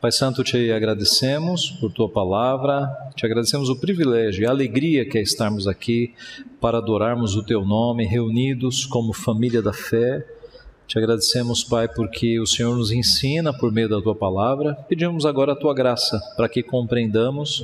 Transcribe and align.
Pai 0.00 0.12
Santo, 0.12 0.44
te 0.44 0.72
agradecemos 0.72 1.72
por 1.72 1.90
tua 1.90 2.08
palavra, 2.08 2.88
te 3.16 3.26
agradecemos 3.26 3.68
o 3.68 3.74
privilégio 3.74 4.44
e 4.44 4.46
a 4.46 4.50
alegria 4.50 5.04
que 5.04 5.18
é 5.18 5.20
estarmos 5.20 5.66
aqui 5.66 6.14
para 6.60 6.78
adorarmos 6.78 7.34
o 7.34 7.42
teu 7.42 7.64
nome, 7.64 8.06
reunidos 8.06 8.86
como 8.86 9.12
família 9.12 9.60
da 9.60 9.72
fé 9.72 10.24
te 10.88 10.96
agradecemos, 10.96 11.62
Pai, 11.62 11.86
porque 11.86 12.40
o 12.40 12.46
Senhor 12.46 12.74
nos 12.74 12.90
ensina 12.90 13.52
por 13.52 13.70
meio 13.70 13.90
da 13.90 14.00
tua 14.00 14.14
palavra. 14.14 14.74
Pedimos 14.88 15.26
agora 15.26 15.52
a 15.52 15.56
tua 15.56 15.74
graça 15.74 16.18
para 16.34 16.48
que 16.48 16.62
compreendamos 16.62 17.62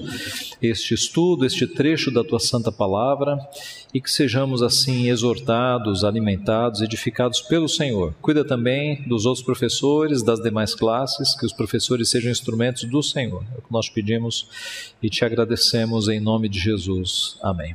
este 0.60 0.92
estudo, 0.92 1.46
este 1.46 1.66
trecho 1.66 2.10
da 2.10 2.22
tua 2.22 2.38
santa 2.38 2.70
palavra 2.70 3.38
e 3.94 4.00
que 4.00 4.10
sejamos 4.10 4.62
assim 4.62 5.08
exortados, 5.08 6.04
alimentados, 6.04 6.82
edificados 6.82 7.40
pelo 7.40 7.66
Senhor. 7.66 8.14
Cuida 8.20 8.44
também 8.44 9.02
dos 9.08 9.24
outros 9.24 9.42
professores, 9.42 10.22
das 10.22 10.42
demais 10.42 10.74
classes, 10.74 11.34
que 11.34 11.46
os 11.46 11.52
professores 11.52 12.10
sejam 12.10 12.30
instrumentos 12.30 12.84
do 12.84 13.02
Senhor. 13.02 13.42
É 13.54 13.58
o 13.58 13.62
que 13.62 13.72
nós 13.72 13.88
pedimos 13.88 14.94
e 15.02 15.08
te 15.08 15.24
agradecemos 15.24 16.08
em 16.08 16.20
nome 16.20 16.46
de 16.46 16.60
Jesus. 16.60 17.38
Amém. 17.42 17.74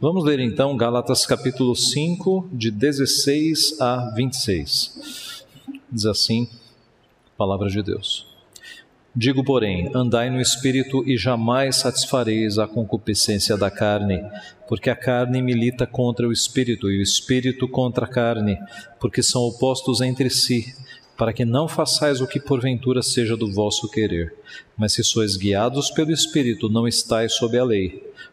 Vamos 0.00 0.24
ler 0.24 0.40
então 0.40 0.76
Gálatas 0.76 1.26
capítulo 1.26 1.76
5, 1.76 2.48
de 2.52 2.70
16 2.70 3.80
a 3.80 4.12
26. 4.14 5.44
Diz 5.92 6.06
assim, 6.06 6.48
palavra 7.36 7.68
de 7.68 7.82
Deus. 7.82 8.26
Digo, 9.14 9.42
porém, 9.42 9.90
andai 9.94 10.30
no 10.30 10.40
espírito 10.40 11.02
e 11.06 11.16
jamais 11.16 11.76
satisfareis 11.76 12.58
a 12.58 12.66
concupiscência 12.66 13.56
da 13.56 13.70
carne, 13.70 14.22
porque 14.68 14.88
a 14.88 14.94
carne 14.94 15.42
milita 15.42 15.86
contra 15.86 16.28
o 16.28 16.32
espírito 16.32 16.88
e 16.90 16.98
o 16.98 17.02
espírito 17.02 17.68
contra 17.68 18.06
a 18.06 18.08
carne, 18.08 18.56
porque 19.00 19.22
são 19.22 19.42
opostos 19.42 20.00
entre 20.00 20.30
si, 20.30 20.74
para 21.18 21.32
que 21.32 21.44
não 21.44 21.68
façais 21.68 22.20
o 22.20 22.26
que 22.26 22.40
porventura 22.40 23.02
seja 23.02 23.36
do 23.36 23.52
vosso 23.52 23.90
querer. 23.90 24.32
Mas 24.78 24.94
se 24.94 25.04
sois 25.04 25.36
guiados 25.36 25.90
pelo 25.90 26.12
espírito, 26.12 26.70
não 26.70 26.88
estais 26.88 27.34
sob 27.34 27.58
a 27.58 27.64
lei. 27.64 28.09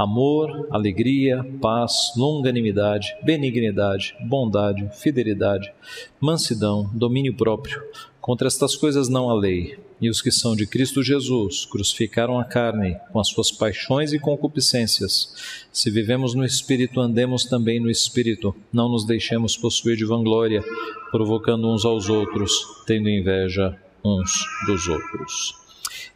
amor, 0.00 0.66
alegria, 0.70 1.44
paz, 1.60 2.12
longanimidade, 2.16 3.14
benignidade, 3.22 4.16
bondade, 4.26 4.88
fidelidade, 4.94 5.70
mansidão, 6.18 6.90
domínio 6.94 7.36
próprio. 7.36 7.82
Contra 8.18 8.48
estas 8.48 8.74
coisas 8.74 9.10
não 9.10 9.28
há 9.28 9.34
lei. 9.34 9.78
E 10.00 10.08
os 10.08 10.22
que 10.22 10.30
são 10.30 10.56
de 10.56 10.66
Cristo 10.66 11.02
Jesus 11.02 11.66
crucificaram 11.66 12.40
a 12.40 12.44
carne 12.44 12.96
com 13.12 13.20
as 13.20 13.28
suas 13.28 13.52
paixões 13.52 14.14
e 14.14 14.18
concupiscências. 14.18 15.34
Se 15.70 15.90
vivemos 15.90 16.34
no 16.34 16.46
Espírito, 16.46 16.98
andemos 16.98 17.44
também 17.44 17.78
no 17.78 17.90
Espírito. 17.90 18.56
Não 18.72 18.88
nos 18.88 19.04
deixemos 19.04 19.58
possuir 19.58 19.98
de 19.98 20.06
vanglória, 20.06 20.64
provocando 21.10 21.70
uns 21.70 21.84
aos 21.84 22.08
outros, 22.08 22.52
tendo 22.86 23.10
inveja 23.10 23.76
uns 24.02 24.32
dos 24.66 24.88
outros. 24.88 25.59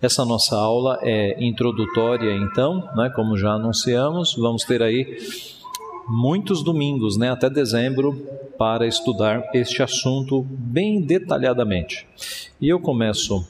Essa 0.04 0.22
nossa 0.22 0.54
aula 0.54 0.98
é 1.00 1.42
introdutória, 1.42 2.30
então, 2.36 2.90
né, 2.94 3.10
como 3.16 3.38
já 3.38 3.52
anunciamos, 3.52 4.34
vamos 4.34 4.62
ter 4.62 4.82
aí 4.82 5.16
muitos 6.06 6.62
domingos, 6.62 7.16
né, 7.16 7.30
até 7.30 7.48
dezembro, 7.48 8.12
para 8.58 8.86
estudar 8.86 9.48
este 9.54 9.82
assunto 9.82 10.42
bem 10.46 11.00
detalhadamente. 11.00 12.06
E 12.60 12.68
eu 12.68 12.78
começo 12.78 13.48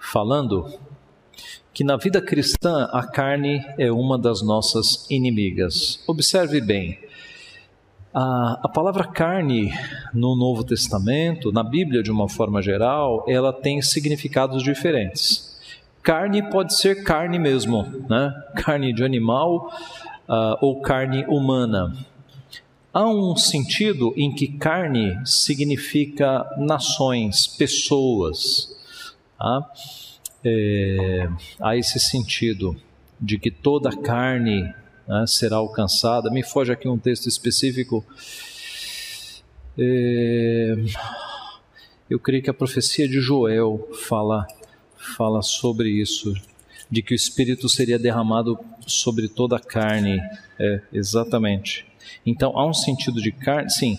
falando 0.00 0.68
que 1.72 1.84
na 1.84 1.96
vida 1.96 2.20
cristã 2.20 2.90
a 2.92 3.06
carne 3.06 3.64
é 3.78 3.92
uma 3.92 4.18
das 4.18 4.42
nossas 4.42 5.08
inimigas. 5.08 6.02
Observe 6.08 6.60
bem, 6.60 6.98
a, 8.14 8.60
a, 8.64 8.68
palavra 8.68 9.04
carne 9.04 9.72
no 10.12 10.36
Novo 10.36 10.62
Testamento, 10.62 11.50
na 11.50 11.62
Bíblia 11.62 12.02
de 12.02 12.10
uma 12.10 12.28
forma 12.28 12.60
geral, 12.60 13.24
ela 13.26 13.52
tem 13.52 13.80
significados 13.80 14.62
diferentes. 14.62 15.58
Carne 16.02 16.42
pode 16.50 16.76
ser 16.76 17.04
carne 17.04 17.38
mesmo, 17.38 17.84
né? 18.08 18.34
carne 18.56 18.92
de 18.92 19.04
animal 19.04 19.72
uh, 20.28 20.58
ou 20.60 20.80
carne 20.80 21.24
humana. 21.26 21.96
Há 22.92 23.06
um 23.06 23.34
sentido 23.36 24.12
em 24.16 24.34
que 24.34 24.48
carne 24.48 25.18
significa 25.24 26.44
nações, 26.58 27.46
pessoas. 27.46 28.76
Tá? 29.38 29.70
É, 30.44 31.28
há 31.60 31.76
esse 31.76 31.98
sentido 31.98 32.76
de 33.18 33.38
que 33.38 33.50
toda 33.50 33.96
carne 33.96 34.74
né, 35.12 35.26
será 35.26 35.56
alcançada. 35.56 36.30
Me 36.30 36.42
foge 36.42 36.72
aqui 36.72 36.88
um 36.88 36.98
texto 36.98 37.28
específico. 37.28 38.04
É, 39.78 40.74
eu 42.08 42.18
creio 42.18 42.42
que 42.42 42.50
a 42.50 42.54
profecia 42.54 43.06
de 43.06 43.20
Joel 43.20 43.88
fala, 44.08 44.46
fala 45.16 45.42
sobre 45.42 45.90
isso, 45.90 46.32
de 46.90 47.02
que 47.02 47.12
o 47.12 47.16
Espírito 47.16 47.68
seria 47.68 47.98
derramado 47.98 48.58
sobre 48.86 49.28
toda 49.28 49.56
a 49.56 49.60
carne. 49.60 50.18
É, 50.58 50.80
exatamente. 50.92 51.86
Então 52.24 52.58
há 52.58 52.66
um 52.66 52.74
sentido 52.74 53.20
de 53.20 53.32
carne, 53.32 53.70
sim. 53.70 53.98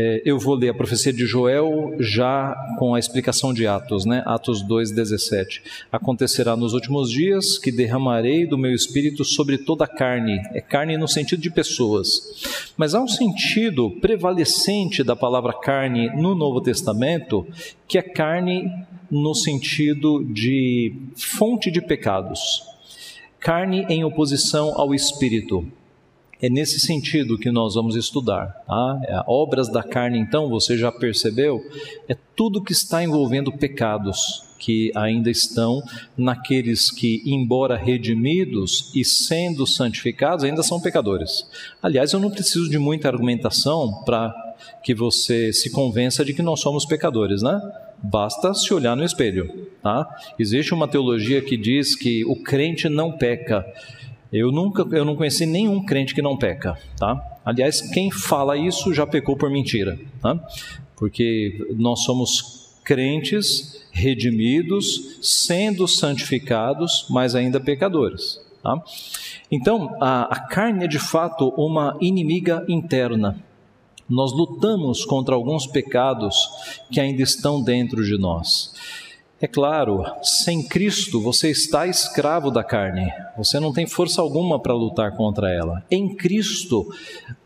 É, 0.00 0.22
eu 0.24 0.38
vou 0.38 0.54
ler 0.54 0.68
a 0.68 0.74
profecia 0.74 1.12
de 1.12 1.26
Joel 1.26 1.96
já 1.98 2.54
com 2.78 2.94
a 2.94 3.00
explicação 3.00 3.52
de 3.52 3.66
Atos, 3.66 4.04
né? 4.04 4.22
Atos 4.24 4.62
2,17. 4.62 5.60
Acontecerá 5.90 6.56
nos 6.56 6.72
últimos 6.72 7.10
dias 7.10 7.58
que 7.58 7.72
derramarei 7.72 8.46
do 8.46 8.56
meu 8.56 8.72
espírito 8.72 9.24
sobre 9.24 9.58
toda 9.58 9.86
a 9.86 9.88
carne. 9.88 10.40
É 10.52 10.60
carne 10.60 10.96
no 10.96 11.08
sentido 11.08 11.42
de 11.42 11.50
pessoas. 11.50 12.72
Mas 12.76 12.94
há 12.94 13.02
um 13.02 13.08
sentido 13.08 13.90
prevalecente 13.90 15.02
da 15.02 15.16
palavra 15.16 15.52
carne 15.52 16.08
no 16.10 16.32
Novo 16.32 16.60
Testamento, 16.60 17.44
que 17.88 17.98
é 17.98 18.02
carne 18.02 18.70
no 19.10 19.34
sentido 19.34 20.24
de 20.24 20.94
fonte 21.16 21.72
de 21.72 21.80
pecados. 21.80 22.62
Carne 23.40 23.84
em 23.88 24.04
oposição 24.04 24.78
ao 24.78 24.94
espírito. 24.94 25.66
É 26.40 26.48
nesse 26.48 26.78
sentido 26.78 27.38
que 27.38 27.50
nós 27.50 27.74
vamos 27.74 27.96
estudar. 27.96 28.62
Tá? 28.66 29.00
É, 29.04 29.22
obras 29.26 29.68
da 29.68 29.82
carne, 29.82 30.18
então, 30.18 30.48
você 30.48 30.76
já 30.76 30.92
percebeu? 30.92 31.60
É 32.08 32.16
tudo 32.36 32.62
que 32.62 32.72
está 32.72 33.02
envolvendo 33.02 33.52
pecados 33.52 34.46
que 34.58 34.90
ainda 34.94 35.30
estão 35.30 35.82
naqueles 36.16 36.90
que, 36.90 37.22
embora 37.24 37.76
redimidos 37.76 38.90
e 38.94 39.04
sendo 39.04 39.66
santificados, 39.66 40.44
ainda 40.44 40.62
são 40.62 40.80
pecadores. 40.80 41.46
Aliás, 41.82 42.12
eu 42.12 42.20
não 42.20 42.30
preciso 42.30 42.68
de 42.68 42.78
muita 42.78 43.08
argumentação 43.08 44.02
para 44.04 44.34
que 44.82 44.94
você 44.94 45.52
se 45.52 45.70
convença 45.70 46.24
de 46.24 46.34
que 46.34 46.42
nós 46.42 46.60
somos 46.60 46.84
pecadores, 46.84 47.42
né? 47.42 47.60
Basta 48.02 48.52
se 48.54 48.72
olhar 48.74 48.96
no 48.96 49.04
espelho, 49.04 49.68
tá? 49.82 50.06
Existe 50.38 50.74
uma 50.74 50.88
teologia 50.88 51.40
que 51.40 51.56
diz 51.56 51.94
que 51.94 52.24
o 52.24 52.36
crente 52.36 52.88
não 52.88 53.12
peca. 53.12 53.64
Eu 54.32 54.52
nunca, 54.52 54.86
eu 54.94 55.04
não 55.04 55.16
conheci 55.16 55.46
nenhum 55.46 55.84
crente 55.84 56.14
que 56.14 56.20
não 56.20 56.36
peca, 56.36 56.78
tá? 56.98 57.40
Aliás, 57.44 57.80
quem 57.80 58.10
fala 58.10 58.56
isso 58.56 58.92
já 58.92 59.06
pecou 59.06 59.36
por 59.36 59.50
mentira, 59.50 59.98
tá? 60.20 60.38
Porque 60.96 61.66
nós 61.76 62.00
somos 62.00 62.78
crentes 62.84 63.86
redimidos, 63.90 65.18
sendo 65.22 65.88
santificados, 65.88 67.06
mas 67.08 67.34
ainda 67.34 67.58
pecadores, 67.58 68.38
tá? 68.62 68.82
Então, 69.50 69.96
a, 70.00 70.24
a 70.24 70.40
carne 70.40 70.84
é 70.84 70.88
de 70.88 70.98
fato 70.98 71.48
uma 71.56 71.96
inimiga 72.00 72.64
interna. 72.68 73.42
Nós 74.08 74.32
lutamos 74.32 75.04
contra 75.04 75.34
alguns 75.34 75.66
pecados 75.66 76.48
que 76.90 77.00
ainda 77.00 77.22
estão 77.22 77.62
dentro 77.62 78.04
de 78.04 78.18
nós. 78.18 78.74
É 79.40 79.46
claro, 79.46 80.04
sem 80.20 80.66
Cristo 80.66 81.20
você 81.20 81.48
está 81.48 81.86
escravo 81.86 82.50
da 82.50 82.64
carne, 82.64 83.12
você 83.36 83.60
não 83.60 83.72
tem 83.72 83.86
força 83.86 84.20
alguma 84.20 84.60
para 84.60 84.74
lutar 84.74 85.14
contra 85.16 85.48
ela. 85.48 85.84
Em 85.88 86.12
Cristo, 86.16 86.84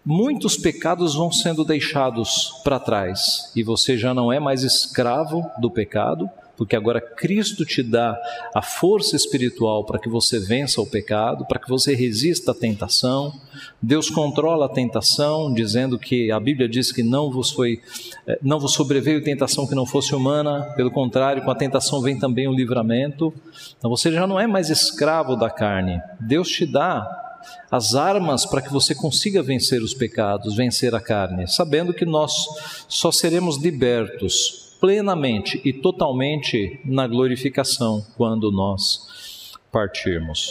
muitos 0.02 0.56
pecados 0.56 1.14
vão 1.14 1.30
sendo 1.30 1.66
deixados 1.66 2.62
para 2.64 2.80
trás 2.80 3.52
e 3.54 3.62
você 3.62 3.98
já 3.98 4.14
não 4.14 4.32
é 4.32 4.40
mais 4.40 4.62
escravo 4.62 5.44
do 5.60 5.70
pecado, 5.70 6.30
porque 6.62 6.76
agora 6.76 7.00
Cristo 7.00 7.64
te 7.66 7.82
dá 7.82 8.16
a 8.54 8.62
força 8.62 9.16
espiritual 9.16 9.84
para 9.84 9.98
que 9.98 10.08
você 10.08 10.38
vença 10.38 10.80
o 10.80 10.86
pecado, 10.86 11.44
para 11.44 11.58
que 11.58 11.68
você 11.68 11.92
resista 11.92 12.52
à 12.52 12.54
tentação. 12.54 13.34
Deus 13.82 14.08
controla 14.08 14.66
a 14.66 14.68
tentação, 14.68 15.52
dizendo 15.52 15.98
que 15.98 16.30
a 16.30 16.38
Bíblia 16.38 16.68
diz 16.68 16.92
que 16.92 17.02
não 17.02 17.32
vos 17.32 17.50
foi 17.50 17.80
eh, 18.28 18.38
não 18.40 18.60
vos 18.60 18.74
sobreveio 18.74 19.24
tentação 19.24 19.66
que 19.66 19.74
não 19.74 19.84
fosse 19.84 20.14
humana, 20.14 20.72
pelo 20.76 20.92
contrário, 20.92 21.42
com 21.42 21.50
a 21.50 21.54
tentação 21.56 22.00
vem 22.00 22.16
também 22.16 22.46
o 22.46 22.54
livramento. 22.54 23.34
Então 23.76 23.90
você 23.90 24.12
já 24.12 24.24
não 24.24 24.38
é 24.38 24.46
mais 24.46 24.70
escravo 24.70 25.34
da 25.34 25.50
carne. 25.50 26.00
Deus 26.20 26.48
te 26.48 26.64
dá 26.64 27.40
as 27.72 27.96
armas 27.96 28.46
para 28.46 28.62
que 28.62 28.72
você 28.72 28.94
consiga 28.94 29.42
vencer 29.42 29.82
os 29.82 29.94
pecados, 29.94 30.54
vencer 30.54 30.94
a 30.94 31.00
carne, 31.00 31.48
sabendo 31.48 31.92
que 31.92 32.04
nós 32.04 32.32
só 32.86 33.10
seremos 33.10 33.60
libertos 33.60 34.71
plenamente 34.82 35.60
e 35.64 35.72
totalmente 35.72 36.80
na 36.84 37.06
glorificação 37.06 38.04
quando 38.16 38.50
nós 38.50 39.52
partirmos. 39.70 40.50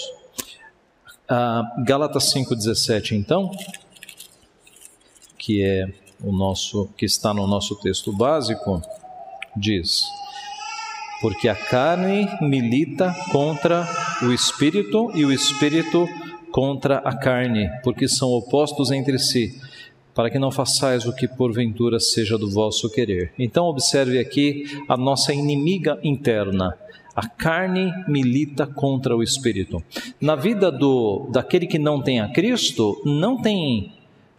Ah, 1.28 1.64
Gálatas 1.86 2.34
5,17, 2.34 3.12
então, 3.12 3.52
que 5.38 5.62
é 5.62 5.94
o 6.24 6.32
nosso, 6.32 6.88
que 6.96 7.06
está 7.06 7.34
no 7.34 7.46
nosso 7.46 7.76
texto 7.82 8.14
básico, 8.14 8.82
diz: 9.58 10.06
Porque 11.20 11.50
a 11.50 11.56
carne 11.56 12.26
milita 12.40 13.14
contra 13.34 13.86
o 14.22 14.32
espírito 14.32 15.12
e 15.14 15.26
o 15.26 15.32
espírito 15.34 16.08
contra 16.54 17.00
a 17.00 17.14
carne, 17.14 17.70
porque 17.84 18.08
são 18.08 18.30
opostos 18.30 18.92
entre 18.92 19.20
si 19.20 19.60
para 20.14 20.30
que 20.30 20.40
não 20.40 20.52
façais 20.52 21.06
o 21.06 21.14
que 21.14 21.28
porventura 21.28 22.00
seja 22.00 22.38
do 22.38 22.50
vosso 22.50 22.90
querer. 22.90 23.34
Então, 23.38 23.66
observe 23.66 24.20
aqui 24.20 24.84
a 24.88 24.98
nossa 24.98 25.34
inimiga 25.34 26.00
interna. 26.04 26.78
A 27.16 27.28
carne 27.28 27.92
milita 28.08 28.66
contra 28.66 29.16
o 29.16 29.22
espírito. 29.22 29.84
Na 30.20 30.36
vida 30.36 30.72
do 30.72 31.28
daquele 31.32 31.68
que 31.68 31.78
não 31.78 32.02
tem 32.02 32.22
a 32.22 32.30
Cristo, 32.30 33.02
não 33.06 33.42
tem 33.42 33.94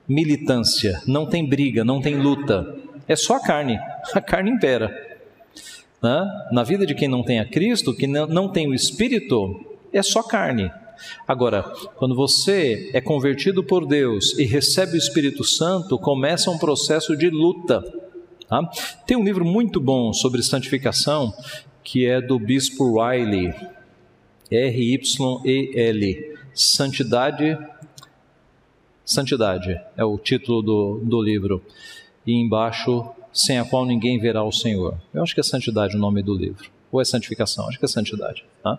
militância, 0.09 1.01
não 1.07 1.27
tem 1.27 1.47
briga, 1.47 1.85
não 1.85 2.01
tem 2.01 2.17
luta. 2.17 2.75
É 3.07 3.15
só 3.15 3.37
a 3.37 3.41
carne. 3.41 3.79
A 4.15 4.21
carne 4.21 4.51
impera. 4.51 5.13
Na 6.51 6.65
vida 6.65 6.85
de 6.85 6.95
quem 6.95 7.07
não 7.07 7.23
tem 7.23 7.39
a 7.39 7.45
Cristo, 7.45 7.95
que 7.95 8.09
não 8.09 8.49
tem 8.49 8.67
o 8.67 8.75
espírito, 8.75 9.65
é 9.93 10.03
só 10.03 10.23
carne. 10.23 10.69
Agora, 11.27 11.63
quando 11.97 12.15
você 12.15 12.91
é 12.93 13.01
convertido 13.01 13.63
por 13.63 13.87
Deus 13.87 14.39
e 14.39 14.45
recebe 14.45 14.95
o 14.95 14.99
Espírito 14.99 15.45
Santo, 15.45 15.99
começa 15.99 16.51
um 16.51 16.59
processo 16.59 17.17
de 17.17 17.31
luta. 17.31 17.83
Tá? 18.49 18.69
Tem 19.07 19.17
um 19.17 19.25
livro 19.25 19.45
muito 19.45 19.81
bom 19.81 20.13
sobre 20.13 20.43
santificação 20.43 21.33
que 21.83 22.07
é 22.07 22.21
do 22.21 22.39
bispo 22.39 23.03
Riley, 23.03 23.55
R-Y-E-L, 24.51 26.37
Santidade. 26.55 27.59
Santidade 29.05 29.81
é 29.97 30.05
o 30.05 30.19
título 30.19 30.63
do, 30.63 31.01
do 31.03 31.21
livro. 31.21 31.63
E 32.27 32.33
embaixo, 32.33 33.05
sem 33.33 33.59
a 33.59 33.65
qual 33.65 33.85
ninguém 33.85 34.19
verá 34.21 34.45
o 34.45 34.53
Senhor. 34.53 35.01
Eu 35.13 35.23
acho 35.23 35.35
que 35.35 35.41
é 35.41 35.45
Santidade 35.45 35.97
o 35.97 35.99
nome 35.99 36.23
do 36.23 36.35
livro. 36.35 36.71
Ou 36.91 37.01
é 37.01 37.05
Santificação? 37.05 37.69
Acho 37.69 37.79
que 37.79 37.85
é 37.85 37.89
Santidade. 37.89 38.45
Tá? 38.63 38.79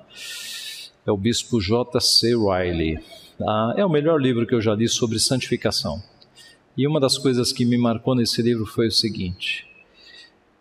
É 1.06 1.12
o 1.12 1.18
bispo 1.18 1.60
J.C. 1.60 2.30
Riley. 2.30 3.00
Ah, 3.42 3.74
é 3.76 3.86
o 3.86 3.90
melhor 3.90 4.22
livro 4.22 4.48
que 4.48 4.56
eu 4.56 4.62
já 4.62 4.74
li 4.74 4.88
sobre 4.88 5.20
santificação. 5.20 6.02
E 6.78 6.88
uma 6.88 7.00
das 7.00 7.18
coisas 7.18 7.52
que 7.52 7.66
me 7.66 7.78
marcou 7.78 8.16
nesse 8.16 8.42
livro 8.42 8.66
foi 8.66 8.88
o 8.88 8.92
seguinte: 8.92 9.68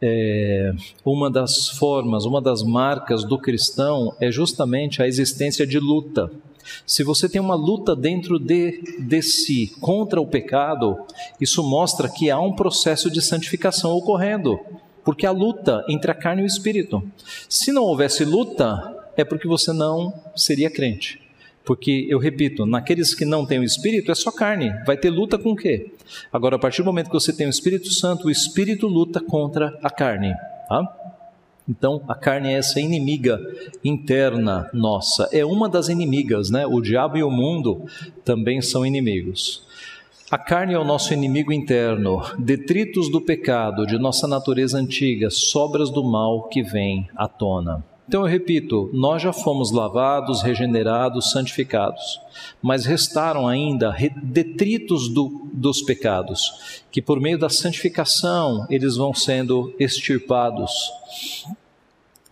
é, 0.00 0.73
uma 1.05 1.31
das 1.31 1.69
formas, 1.69 2.25
uma 2.25 2.41
das 2.41 2.62
marcas 2.62 3.25
do 3.25 3.39
cristão 3.39 4.15
é 4.21 4.31
justamente 4.31 5.00
a 5.00 5.06
existência 5.06 5.67
de 5.67 5.79
luta. 5.79 6.31
Se 6.87 7.03
você 7.03 7.29
tem 7.29 7.41
uma 7.41 7.55
luta 7.55 7.95
dentro 7.95 8.38
de, 8.38 8.83
de 9.00 9.23
si 9.23 9.73
contra 9.81 10.21
o 10.21 10.27
pecado, 10.27 10.97
isso 11.41 11.62
mostra 11.62 12.09
que 12.09 12.31
há 12.31 12.41
um 12.41 12.55
processo 12.55 13.11
de 13.11 13.21
santificação 13.21 13.93
ocorrendo, 13.93 14.59
porque 15.05 15.27
há 15.27 15.31
luta 15.31 15.85
entre 15.88 16.11
a 16.11 16.15
carne 16.15 16.43
e 16.43 16.45
o 16.45 16.47
espírito. 16.47 17.03
Se 17.49 17.73
não 17.73 17.83
houvesse 17.83 18.25
luta, 18.25 19.01
é 19.17 19.25
porque 19.25 19.49
você 19.49 19.73
não 19.73 20.12
seria 20.35 20.70
crente. 20.70 21.20
Porque, 21.64 22.06
eu 22.09 22.19
repito, 22.19 22.67
naqueles 22.67 23.14
que 23.14 23.25
não 23.25 23.47
têm 23.47 23.61
o 23.61 23.64
Espírito 23.64 24.11
é 24.11 24.14
só 24.14 24.32
carne, 24.32 24.73
vai 24.85 24.97
ter 24.97 25.11
luta 25.11 25.38
com 25.38 25.53
o 25.53 25.56
quê? 25.56 25.93
Agora, 26.32 26.56
a 26.56 26.59
partir 26.59 26.82
do 26.82 26.87
momento 26.87 27.06
que 27.06 27.14
você 27.14 27.32
tem 27.32 27.47
o 27.47 27.50
Espírito 27.50 27.93
Santo, 27.93 28.26
o 28.26 28.31
Espírito 28.31 28.88
luta 28.88 29.20
contra 29.20 29.79
a 29.82 29.88
carne. 29.88 30.35
Tá? 30.69 30.99
Então, 31.69 32.03
a 32.09 32.14
carne 32.14 32.49
é 32.49 32.59
essa 32.59 32.81
inimiga 32.81 33.41
interna 33.85 34.69
nossa, 34.75 35.29
é 35.32 35.44
uma 35.44 35.69
das 35.69 35.88
inimigas, 35.88 36.50
né? 36.50 36.67
O 36.67 36.81
diabo 36.81 37.17
e 37.17 37.23
o 37.23 37.31
mundo 37.31 37.87
também 38.25 38.61
são 38.61 38.85
inimigos. 38.85 39.62
A 40.29 40.38
carne 40.38 40.75
é 40.75 40.79
o 40.79 40.85
nosso 40.85 41.12
inimigo 41.12 41.53
interno, 41.53 42.23
detritos 42.38 43.11
do 43.11 43.20
pecado, 43.20 43.87
de 43.87 43.99
nossa 43.99 44.26
natureza 44.26 44.79
antiga, 44.79 45.31
sobras 45.31 45.91
do 45.91 46.03
mal 46.03 46.49
que 46.49 46.62
vem 46.62 47.09
à 47.14 47.29
tona. 47.29 47.85
Então 48.12 48.26
eu 48.26 48.29
repito, 48.29 48.91
nós 48.93 49.23
já 49.23 49.32
fomos 49.32 49.70
lavados, 49.70 50.43
regenerados, 50.43 51.31
santificados, 51.31 52.20
mas 52.61 52.85
restaram 52.85 53.49
ainda 53.49 53.97
detritos 54.23 55.09
do, 55.09 55.49
dos 55.50 55.81
pecados, 55.81 56.82
que 56.91 57.00
por 57.00 57.19
meio 57.19 57.38
da 57.38 57.49
santificação 57.49 58.67
eles 58.69 58.97
vão 58.97 59.14
sendo 59.14 59.75
extirpados. 59.81 60.93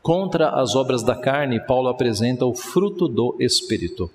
Contra 0.03 0.51
as 0.51 0.77
obras 0.77 1.03
da 1.03 1.15
carne, 1.15 1.59
Paulo 1.59 1.89
apresenta 1.89 2.45
o 2.45 2.55
fruto 2.55 3.09
do 3.09 3.35
Espírito. 3.41 4.11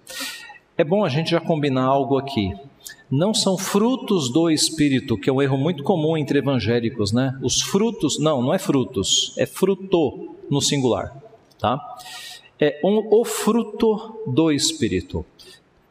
É 0.77 0.83
bom 0.83 1.03
a 1.03 1.09
gente 1.09 1.31
já 1.31 1.41
combinar 1.41 1.85
algo 1.85 2.19
aqui. 2.19 2.53
Não 3.09 3.33
são 3.33 3.57
frutos 3.57 4.31
do 4.31 4.51
Espírito, 4.51 5.17
que 5.17 5.31
é 5.31 5.33
um 5.33 5.41
erro 5.41 5.57
muito 5.57 5.83
comum 5.83 6.15
entre 6.15 6.37
evangélicos, 6.37 7.11
né? 7.11 7.35
Os 7.41 7.59
frutos, 7.59 8.19
não, 8.19 8.39
não 8.43 8.53
é 8.53 8.59
frutos, 8.59 9.33
é 9.35 9.47
fruto 9.47 10.35
no 10.47 10.61
singular 10.61 11.24
tá? 11.59 11.79
É 12.59 12.79
um, 12.83 13.07
o 13.11 13.25
fruto 13.25 14.23
do 14.27 14.51
Espírito. 14.51 15.25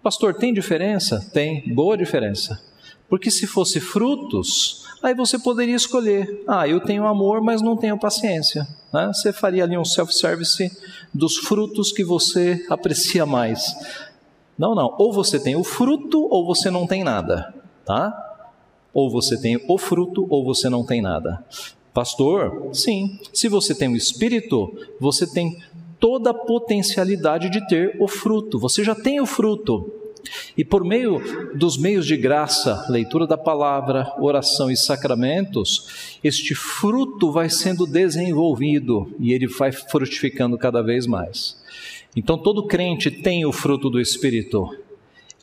Pastor, 0.02 0.34
tem 0.34 0.52
diferença? 0.52 1.30
Tem, 1.32 1.62
boa 1.74 1.96
diferença. 1.96 2.62
Porque 3.08 3.30
se 3.30 3.46
fosse 3.46 3.80
frutos, 3.80 4.84
aí 5.02 5.14
você 5.14 5.38
poderia 5.38 5.76
escolher. 5.76 6.42
Ah, 6.48 6.66
eu 6.66 6.80
tenho 6.80 7.06
amor, 7.06 7.40
mas 7.40 7.62
não 7.62 7.76
tenho 7.76 7.98
paciência. 7.98 8.66
Né? 8.92 9.06
Você 9.12 9.32
faria 9.32 9.64
ali 9.64 9.76
um 9.76 9.84
self-service 9.84 10.70
dos 11.12 11.36
frutos 11.36 11.92
que 11.92 12.04
você 12.04 12.64
aprecia 12.68 13.26
mais. 13.26 13.74
Não, 14.58 14.74
não. 14.74 14.94
Ou 14.98 15.12
você 15.12 15.38
tem 15.38 15.56
o 15.56 15.64
fruto, 15.64 16.26
ou 16.30 16.46
você 16.46 16.70
não 16.70 16.86
tem 16.86 17.04
nada. 17.04 17.54
Tá? 17.84 18.12
Ou 18.92 19.10
você 19.10 19.40
tem 19.40 19.62
o 19.68 19.78
fruto, 19.78 20.26
ou 20.30 20.44
você 20.44 20.68
não 20.68 20.84
tem 20.84 21.02
nada. 21.02 21.44
Pastor, 21.94 22.70
sim. 22.72 23.20
Se 23.32 23.48
você 23.48 23.72
tem 23.72 23.88
o 23.88 23.96
Espírito, 23.96 24.76
você 24.98 25.26
tem 25.26 25.56
toda 26.00 26.30
a 26.30 26.34
potencialidade 26.34 27.48
de 27.48 27.66
ter 27.68 27.96
o 28.00 28.08
fruto. 28.08 28.58
Você 28.58 28.82
já 28.82 28.96
tem 28.96 29.20
o 29.20 29.26
fruto. 29.26 29.90
E 30.56 30.64
por 30.64 30.84
meio 30.84 31.22
dos 31.54 31.78
meios 31.78 32.04
de 32.04 32.16
graça, 32.16 32.84
leitura 32.88 33.26
da 33.26 33.38
palavra, 33.38 34.12
oração 34.18 34.70
e 34.70 34.76
sacramentos, 34.76 36.18
este 36.24 36.54
fruto 36.54 37.30
vai 37.30 37.48
sendo 37.48 37.86
desenvolvido 37.86 39.14
e 39.20 39.32
ele 39.32 39.46
vai 39.46 39.70
frutificando 39.70 40.58
cada 40.58 40.82
vez 40.82 41.06
mais. 41.06 41.62
Então 42.16 42.36
todo 42.36 42.66
crente 42.66 43.10
tem 43.10 43.44
o 43.44 43.52
fruto 43.52 43.88
do 43.88 44.00
Espírito. 44.00 44.68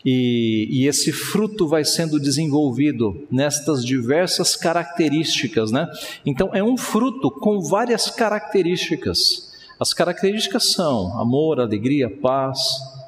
E, 0.05 0.67
e, 0.72 0.88
esse 0.88 1.12
fruto 1.12 1.67
vai 1.67 1.86
sendo 1.86 2.20
desenvolvido 2.20 3.27
nestas 3.29 3.86
diversas 3.86 4.55
características, 4.55 5.72
né? 5.72 5.88
Então 6.25 6.50
é 6.53 6.63
um 6.63 6.75
fruto 6.75 7.29
com 7.29 7.62
várias 7.62 8.10
características. 8.10 9.51
As 9.79 9.93
características 9.93 10.72
são 10.72 11.20
amor, 11.20 11.60
alegria, 11.60 12.10
paz, 12.10 12.60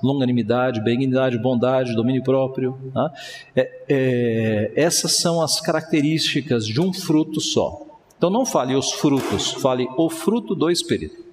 longanimidade, 0.04 0.82
benignidade, 0.82 1.38
bondade, 1.38 1.96
domínio 1.96 2.24
próprio. 2.24 2.78
Tá? 2.94 3.12
É, 3.56 3.72
é, 3.88 4.72
essas 4.76 5.14
são 5.14 5.42
as 5.42 5.62
características 5.62 6.66
de 6.66 6.82
um 6.82 6.92
fruto 6.92 7.40
só. 7.40 7.82
Então 8.18 8.30
não 8.30 8.46
fale 8.46 8.76
os 8.76 8.92
frutos, 8.92 9.52
fale 9.52 9.88
o 9.98 10.10
fruto 10.10 10.54
do 10.54 10.70
Espírito. 10.70 11.24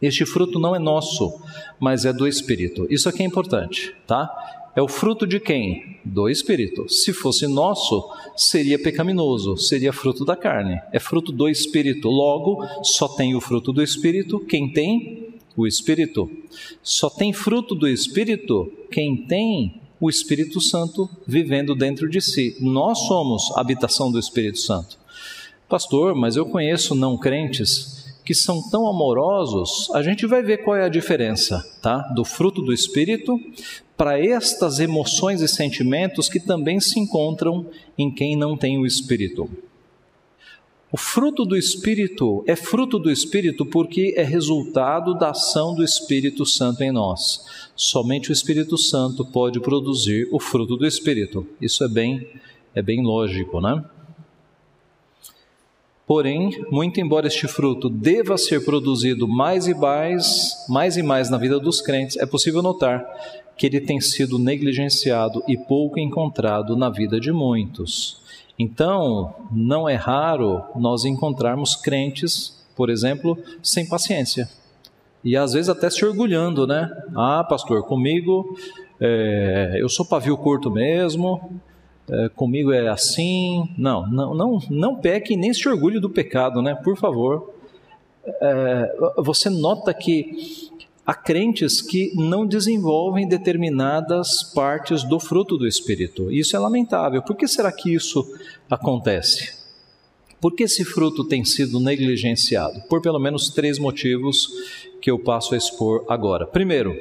Este 0.00 0.24
fruto 0.24 0.58
não 0.58 0.76
é 0.76 0.78
nosso, 0.78 1.40
mas 1.78 2.04
é 2.04 2.12
do 2.12 2.26
Espírito. 2.26 2.86
Isso 2.88 3.08
aqui 3.08 3.22
é 3.22 3.26
importante, 3.26 3.94
tá? 4.06 4.30
É 4.76 4.80
o 4.80 4.86
fruto 4.86 5.26
de 5.26 5.40
quem? 5.40 5.98
Do 6.04 6.28
Espírito. 6.28 6.88
Se 6.88 7.12
fosse 7.12 7.48
nosso, 7.48 8.08
seria 8.36 8.78
pecaminoso, 8.78 9.56
seria 9.56 9.92
fruto 9.92 10.24
da 10.24 10.36
carne. 10.36 10.80
É 10.92 11.00
fruto 11.00 11.32
do 11.32 11.48
Espírito. 11.48 12.08
Logo, 12.08 12.64
só 12.84 13.08
tem 13.08 13.34
o 13.34 13.40
fruto 13.40 13.72
do 13.72 13.82
Espírito 13.82 14.38
quem 14.38 14.72
tem 14.72 15.34
o 15.56 15.66
Espírito. 15.66 16.30
Só 16.80 17.10
tem 17.10 17.32
fruto 17.32 17.74
do 17.74 17.88
Espírito 17.88 18.72
quem 18.88 19.16
tem 19.16 19.80
o 20.00 20.08
Espírito 20.08 20.60
Santo 20.60 21.10
vivendo 21.26 21.74
dentro 21.74 22.08
de 22.08 22.20
si. 22.20 22.56
Nós 22.60 23.00
somos 23.00 23.50
a 23.56 23.60
habitação 23.60 24.12
do 24.12 24.18
Espírito 24.18 24.60
Santo. 24.60 24.96
Pastor, 25.68 26.14
mas 26.14 26.36
eu 26.36 26.46
conheço 26.46 26.94
não 26.94 27.18
crentes 27.18 27.97
que 28.28 28.34
são 28.34 28.60
tão 28.60 28.86
amorosos, 28.86 29.90
a 29.94 30.02
gente 30.02 30.26
vai 30.26 30.42
ver 30.42 30.58
qual 30.58 30.76
é 30.76 30.84
a 30.84 30.90
diferença, 30.90 31.66
tá? 31.80 32.00
Do 32.14 32.26
fruto 32.26 32.60
do 32.60 32.74
espírito 32.74 33.40
para 33.96 34.22
estas 34.22 34.80
emoções 34.80 35.40
e 35.40 35.48
sentimentos 35.48 36.28
que 36.28 36.38
também 36.38 36.78
se 36.78 37.00
encontram 37.00 37.64
em 37.96 38.10
quem 38.10 38.36
não 38.36 38.54
tem 38.54 38.76
o 38.76 38.84
espírito. 38.84 39.48
O 40.92 40.98
fruto 40.98 41.46
do 41.46 41.56
Espírito 41.56 42.44
é 42.46 42.54
fruto 42.54 42.98
do 42.98 43.10
Espírito 43.10 43.64
porque 43.64 44.14
é 44.14 44.22
resultado 44.22 45.14
da 45.14 45.30
ação 45.30 45.74
do 45.74 45.82
Espírito 45.82 46.44
Santo 46.44 46.82
em 46.82 46.92
nós. 46.92 47.70
Somente 47.74 48.30
o 48.30 48.32
Espírito 48.32 48.76
Santo 48.76 49.24
pode 49.24 49.58
produzir 49.58 50.28
o 50.30 50.38
fruto 50.38 50.76
do 50.76 50.86
Espírito. 50.86 51.46
Isso 51.60 51.82
é 51.82 51.88
bem, 51.88 52.26
é 52.74 52.82
bem 52.82 53.02
lógico, 53.02 53.58
né? 53.58 53.82
Porém, 56.08 56.64
muito 56.70 56.98
embora 57.02 57.26
este 57.26 57.46
fruto 57.46 57.90
deva 57.90 58.38
ser 58.38 58.64
produzido 58.64 59.28
mais 59.28 59.66
e 59.66 59.74
mais, 59.74 60.64
mais 60.66 60.96
e 60.96 61.02
mais 61.02 61.28
na 61.28 61.36
vida 61.36 61.60
dos 61.60 61.82
crentes, 61.82 62.16
é 62.16 62.24
possível 62.24 62.62
notar 62.62 63.06
que 63.58 63.66
ele 63.66 63.78
tem 63.78 64.00
sido 64.00 64.38
negligenciado 64.38 65.44
e 65.46 65.54
pouco 65.54 65.98
encontrado 65.98 66.74
na 66.78 66.88
vida 66.88 67.20
de 67.20 67.30
muitos. 67.30 68.22
Então, 68.58 69.34
não 69.52 69.86
é 69.86 69.96
raro 69.96 70.64
nós 70.76 71.04
encontrarmos 71.04 71.76
crentes, 71.76 72.66
por 72.74 72.88
exemplo, 72.88 73.36
sem 73.62 73.86
paciência. 73.86 74.48
E 75.22 75.36
às 75.36 75.52
vezes 75.52 75.68
até 75.68 75.90
se 75.90 76.06
orgulhando, 76.06 76.66
né? 76.66 76.90
Ah, 77.14 77.44
pastor, 77.46 77.82
comigo 77.82 78.56
é, 78.98 79.76
eu 79.76 79.90
sou 79.90 80.06
pavio 80.06 80.38
curto 80.38 80.70
mesmo, 80.70 81.60
é, 82.10 82.28
comigo 82.28 82.72
é 82.72 82.88
assim. 82.88 83.68
Não, 83.76 84.08
não, 84.10 84.34
não, 84.34 84.58
não 84.70 84.96
peque 84.96 85.36
nem 85.36 85.52
se 85.52 85.68
orgulhe 85.68 86.00
do 86.00 86.10
pecado, 86.10 86.62
né? 86.62 86.74
Por 86.74 86.96
favor. 86.96 87.54
É, 88.26 88.96
você 89.18 89.48
nota 89.48 89.92
que 89.94 90.70
há 91.06 91.14
crentes 91.14 91.80
que 91.80 92.12
não 92.14 92.46
desenvolvem 92.46 93.26
determinadas 93.26 94.42
partes 94.42 95.02
do 95.02 95.18
fruto 95.18 95.56
do 95.56 95.66
Espírito. 95.66 96.30
Isso 96.30 96.54
é 96.54 96.58
lamentável. 96.58 97.22
Por 97.22 97.36
que 97.36 97.48
será 97.48 97.72
que 97.72 97.94
isso 97.94 98.26
acontece? 98.70 99.56
Porque 100.40 100.64
esse 100.64 100.84
fruto 100.84 101.24
tem 101.24 101.44
sido 101.44 101.80
negligenciado? 101.80 102.82
Por 102.82 103.00
pelo 103.00 103.18
menos 103.18 103.50
três 103.50 103.78
motivos 103.78 104.48
que 105.00 105.10
eu 105.10 105.18
passo 105.18 105.54
a 105.54 105.56
expor 105.56 106.04
agora. 106.08 106.46
Primeiro, 106.46 106.94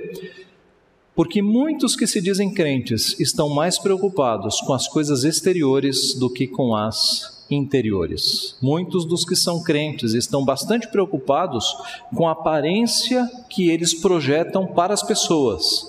porque 1.17 1.41
muitos 1.41 1.95
que 1.95 2.05
se 2.05 2.21
dizem 2.21 2.53
crentes 2.53 3.19
estão 3.19 3.49
mais 3.49 3.79
preocupados 3.79 4.61
com 4.61 4.71
as 4.71 4.87
coisas 4.87 5.23
exteriores 5.23 6.13
do 6.13 6.29
que 6.29 6.45
com 6.45 6.75
as 6.75 7.43
interiores. 7.49 8.55
Muitos 8.61 9.03
dos 9.03 9.25
que 9.25 9.35
são 9.35 9.63
crentes 9.63 10.13
estão 10.13 10.45
bastante 10.45 10.87
preocupados 10.87 11.75
com 12.15 12.27
a 12.27 12.33
aparência 12.33 13.27
que 13.49 13.67
eles 13.67 13.95
projetam 13.95 14.67
para 14.67 14.93
as 14.93 15.01
pessoas, 15.01 15.87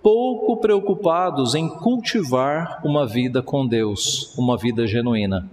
pouco 0.00 0.56
preocupados 0.58 1.56
em 1.56 1.68
cultivar 1.68 2.80
uma 2.84 3.04
vida 3.04 3.42
com 3.42 3.66
Deus, 3.66 4.32
uma 4.38 4.56
vida 4.56 4.86
genuína. 4.86 5.50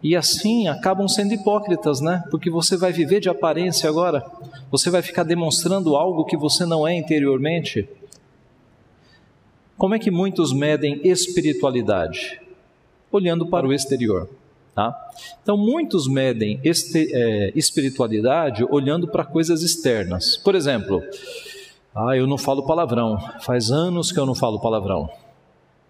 E 0.00 0.14
assim 0.14 0.68
acabam 0.68 1.08
sendo 1.08 1.34
hipócritas, 1.34 2.00
né? 2.00 2.22
Porque 2.30 2.48
você 2.48 2.76
vai 2.76 2.92
viver 2.92 3.18
de 3.18 3.28
aparência 3.28 3.90
agora, 3.90 4.24
você 4.70 4.88
vai 4.88 5.02
ficar 5.02 5.24
demonstrando 5.24 5.96
algo 5.96 6.24
que 6.24 6.36
você 6.36 6.64
não 6.64 6.86
é 6.86 6.96
interiormente. 6.96 7.88
Como 9.76 9.94
é 9.94 9.98
que 9.98 10.10
muitos 10.10 10.52
medem 10.52 11.00
espiritualidade? 11.04 12.40
Olhando 13.12 13.46
para 13.46 13.66
o 13.66 13.72
exterior. 13.72 14.28
Tá? 14.74 14.94
Então, 15.42 15.56
muitos 15.56 16.06
medem 16.06 16.60
este, 16.62 17.10
é, 17.12 17.52
espiritualidade 17.54 18.64
olhando 18.68 19.08
para 19.08 19.24
coisas 19.24 19.62
externas. 19.62 20.36
Por 20.36 20.54
exemplo, 20.54 21.02
ah, 21.94 22.16
eu 22.16 22.26
não 22.26 22.36
falo 22.36 22.62
palavrão, 22.66 23.18
faz 23.40 23.70
anos 23.70 24.12
que 24.12 24.18
eu 24.18 24.26
não 24.26 24.34
falo 24.34 24.60
palavrão. 24.60 25.08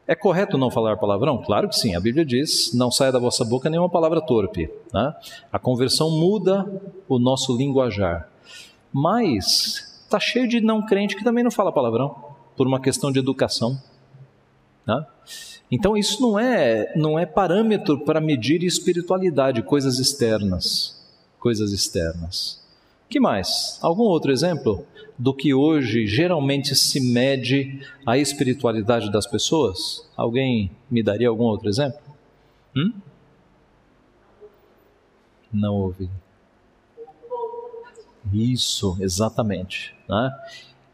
É 0.09 0.15
correto 0.15 0.57
não 0.57 0.71
falar 0.71 0.97
palavrão? 0.97 1.43
Claro 1.43 1.69
que 1.69 1.75
sim, 1.75 1.97
a 1.97 2.01
Bíblia 2.01 2.25
diz: 2.25 2.73
não 2.73 2.93
saia 2.93 3.11
da 3.11 3.19
vossa 3.19 3.45
boca 3.45 3.69
nenhuma 3.69 3.91
palavra 3.91 4.21
torpe. 4.21 4.71
Né? 4.93 5.15
A 5.53 5.59
conversão 5.59 6.11
muda 6.11 6.65
o 7.09 7.19
nosso 7.19 7.57
linguajar. 7.57 8.29
Mas 8.93 10.01
está 10.05 10.21
cheio 10.21 10.47
de 10.47 10.61
não 10.61 10.87
crente 10.87 11.17
que 11.17 11.25
também 11.25 11.43
não 11.43 11.51
fala 11.51 11.73
palavrão, 11.73 12.26
por 12.57 12.67
uma 12.67 12.81
questão 12.81 13.13
de 13.13 13.19
educação. 13.19 13.81
Né? 14.87 15.07
Então 15.71 15.97
isso 15.97 16.23
não 16.23 16.39
é 16.39 16.93
não 16.97 17.19
é 17.19 17.27
parâmetro 17.27 17.99
para 18.01 18.21
medir 18.21 18.63
espiritualidade, 18.63 19.63
coisas 19.63 19.99
externas, 19.99 21.05
coisas 21.39 21.73
externas. 21.73 22.65
Que 23.09 23.21
mais? 23.21 23.79
Algum 23.83 24.03
outro 24.03 24.33
exemplo 24.33 24.85
do 25.19 25.33
que 25.33 25.55
hoje 25.55 26.07
geralmente 26.07 26.75
se 26.75 27.01
mede 27.01 27.81
a 28.05 28.19
espiritualidade 28.19 29.11
das 29.11 29.27
pessoas? 29.27 30.09
Alguém 30.17 30.71
me 30.91 31.03
daria 31.03 31.29
algum 31.29 31.45
outro 31.45 31.69
exemplo? 31.69 32.01
Hum? 32.77 32.93
Não 35.53 35.75
ouvi. 35.75 36.11
Isso, 38.33 38.97
exatamente. 39.01 39.95
Né? 40.09 40.31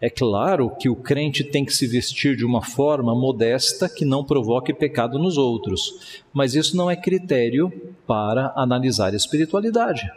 É 0.02 0.11
claro 0.11 0.68
que 0.80 0.88
o 0.88 0.97
crente 0.97 1.44
tem 1.44 1.64
que 1.64 1.73
se 1.73 1.87
vestir 1.87 2.35
de 2.35 2.44
uma 2.44 2.61
forma 2.61 3.14
modesta 3.14 3.88
que 3.88 4.04
não 4.04 4.25
provoque 4.25 4.75
pecado 4.75 5.16
nos 5.16 5.38
outros, 5.38 6.18
mas 6.32 6.56
isso 6.56 6.76
não 6.76 6.90
é 6.90 6.97
critério 6.97 7.73
para 8.04 8.52
analisar 8.56 9.12
a 9.12 9.16
espiritualidade. 9.16 10.11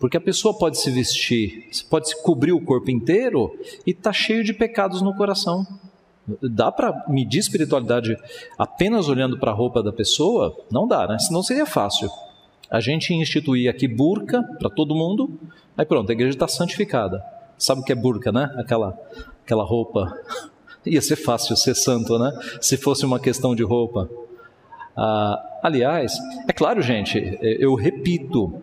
Porque 0.00 0.16
a 0.16 0.20
pessoa 0.22 0.56
pode 0.56 0.78
se 0.78 0.90
vestir, 0.90 1.68
pode 1.90 2.08
se 2.08 2.22
cobrir 2.22 2.52
o 2.52 2.64
corpo 2.64 2.90
inteiro 2.90 3.54
e 3.86 3.90
está 3.90 4.10
cheio 4.10 4.42
de 4.42 4.54
pecados 4.54 5.02
no 5.02 5.14
coração. 5.14 5.66
Dá 6.40 6.72
para 6.72 7.04
medir 7.06 7.40
espiritualidade 7.40 8.16
apenas 8.58 9.06
olhando 9.06 9.38
para 9.38 9.50
a 9.50 9.54
roupa 9.54 9.82
da 9.82 9.92
pessoa? 9.92 10.56
Não 10.70 10.88
dá, 10.88 11.06
né? 11.06 11.18
Senão 11.18 11.42
seria 11.42 11.66
fácil. 11.66 12.08
A 12.70 12.80
gente 12.80 13.12
instituir 13.12 13.68
aqui 13.68 13.86
burca 13.86 14.42
para 14.58 14.70
todo 14.70 14.94
mundo, 14.94 15.38
aí 15.76 15.84
pronto, 15.84 16.08
a 16.08 16.14
igreja 16.14 16.34
está 16.34 16.48
santificada. 16.48 17.35
Sabe 17.58 17.80
o 17.80 17.84
que 17.84 17.92
é 17.92 17.94
burca, 17.94 18.30
né? 18.30 18.54
Aquela, 18.58 18.98
aquela 19.44 19.64
roupa. 19.64 20.12
Ia 20.84 21.02
ser 21.02 21.16
fácil 21.16 21.56
ser 21.56 21.74
santo, 21.74 22.18
né? 22.18 22.32
Se 22.60 22.76
fosse 22.76 23.04
uma 23.04 23.18
questão 23.18 23.54
de 23.54 23.62
roupa. 23.62 24.08
Ah, 24.96 25.58
aliás, 25.62 26.16
é 26.48 26.52
claro, 26.52 26.80
gente, 26.80 27.38
eu 27.42 27.74
repito, 27.74 28.62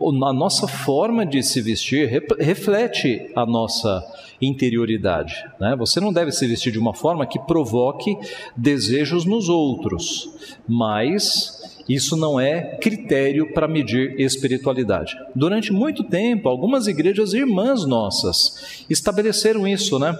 a 0.00 0.32
nossa 0.32 0.66
forma 0.66 1.26
de 1.26 1.42
se 1.42 1.60
vestir 1.60 2.24
reflete 2.38 3.30
a 3.36 3.44
nossa 3.44 4.02
interioridade. 4.40 5.44
Né? 5.60 5.76
Você 5.76 6.00
não 6.00 6.12
deve 6.12 6.32
se 6.32 6.46
vestir 6.46 6.72
de 6.72 6.78
uma 6.78 6.94
forma 6.94 7.26
que 7.26 7.38
provoque 7.38 8.16
desejos 8.56 9.26
nos 9.26 9.48
outros, 9.48 10.30
mas 10.66 11.69
isso 11.88 12.16
não 12.16 12.38
é 12.38 12.76
critério 12.76 13.52
para 13.52 13.68
medir 13.68 14.18
espiritualidade. 14.20 15.16
Durante 15.34 15.72
muito 15.72 16.04
tempo, 16.04 16.48
algumas 16.48 16.86
igrejas 16.86 17.32
irmãs 17.32 17.86
nossas 17.86 18.84
estabeleceram 18.88 19.66
isso, 19.66 19.98
né? 19.98 20.16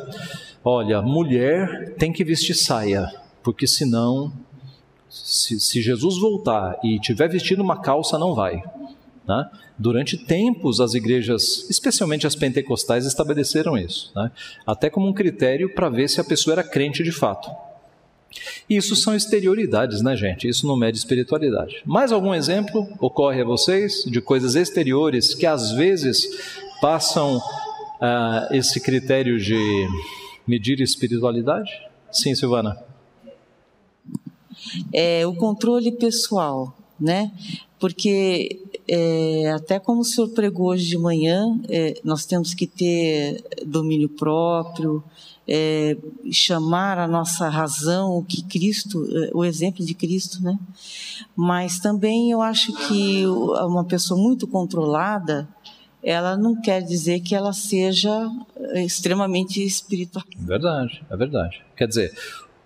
Olha, 0.65 1.01
mulher 1.01 1.95
tem 1.95 2.13
que 2.13 2.25
vestir 2.25 2.55
saia, 2.55 3.11
porque 3.43 3.67
senão, 3.67 4.33
se, 5.09 5.59
se 5.59 5.81
Jesus 5.81 6.19
voltar 6.19 6.79
e 6.85 6.99
tiver 6.99 7.29
vestido 7.29 7.63
uma 7.63 7.81
calça, 7.81 8.19
não 8.19 8.35
vai. 8.35 8.63
Né? 9.27 9.49
Durante 9.79 10.19
tempos, 10.19 10.81
as 10.81 10.93
igrejas, 10.93 11.67
especialmente 11.71 12.27
as 12.27 12.35
pentecostais, 12.35 13.07
estabeleceram 13.07 13.79
isso, 13.79 14.13
né? 14.15 14.31
até 14.67 14.91
como 14.91 15.09
um 15.09 15.13
critério 15.15 15.75
para 15.75 15.89
ver 15.89 16.09
se 16.09 16.21
a 16.21 16.25
pessoa 16.25 16.55
era 16.55 16.65
crente 16.65 17.03
de 17.03 17.13
fato. 17.13 17.51
Isso 18.69 18.95
são 18.95 19.15
exterioridades, 19.15 20.03
né, 20.03 20.17
gente? 20.17 20.49
Isso 20.49 20.67
não 20.67 20.77
mede 20.77 20.99
espiritualidade. 20.99 21.83
Mais 21.85 22.13
algum 22.13 22.33
exemplo 22.33 22.89
ocorre 23.01 23.43
a 23.43 23.45
vocês 23.45 24.05
de 24.07 24.21
coisas 24.21 24.55
exteriores 24.55 25.35
que 25.35 25.47
às 25.47 25.73
vezes 25.73 26.29
passam 26.81 27.39
uh, 27.39 28.55
esse 28.55 28.81
critério 28.81 29.39
de 29.39 29.59
medir 30.47 30.81
espiritualidade? 30.81 31.71
Sim, 32.11 32.35
Silvana. 32.35 32.83
É, 34.93 35.27
o 35.27 35.35
controle 35.35 35.93
pessoal, 35.93 36.77
né? 36.99 37.33
Porque 37.79 38.61
é, 38.87 39.51
até 39.55 39.79
como 39.79 40.01
o 40.01 40.05
senhor 40.05 40.29
pregou 40.31 40.69
hoje 40.69 40.87
de 40.87 40.99
manhã, 40.99 41.59
é, 41.69 42.01
nós 42.05 42.27
temos 42.27 42.53
que 42.53 42.67
ter 42.67 43.43
domínio 43.65 44.09
próprio, 44.09 45.03
é, 45.53 45.97
chamar 46.31 46.97
a 46.97 47.09
nossa 47.09 47.49
razão 47.49 48.13
o 48.13 48.25
que 48.25 48.41
Cristo, 48.45 49.05
é, 49.11 49.31
o 49.35 49.45
exemplo 49.45 49.85
de 49.85 49.95
Cristo, 49.95 50.41
né? 50.41 50.57
Mas 51.35 51.81
também 51.81 52.31
eu 52.31 52.41
acho 52.41 52.73
que 52.87 53.27
uma 53.27 53.85
pessoa 53.85 54.21
muito 54.21 54.47
controlada, 54.47 55.49
ela 56.03 56.37
não 56.37 56.55
quer 56.55 56.83
dizer 56.83 57.19
que 57.21 57.35
ela 57.35 57.53
seja 57.53 58.31
é, 58.57 58.85
extremamente 58.85 59.65
espiritual. 59.65 60.25
Verdade, 60.39 61.03
é 61.11 61.17
verdade. 61.17 61.61
Quer 61.77 61.89
dizer, 61.89 62.15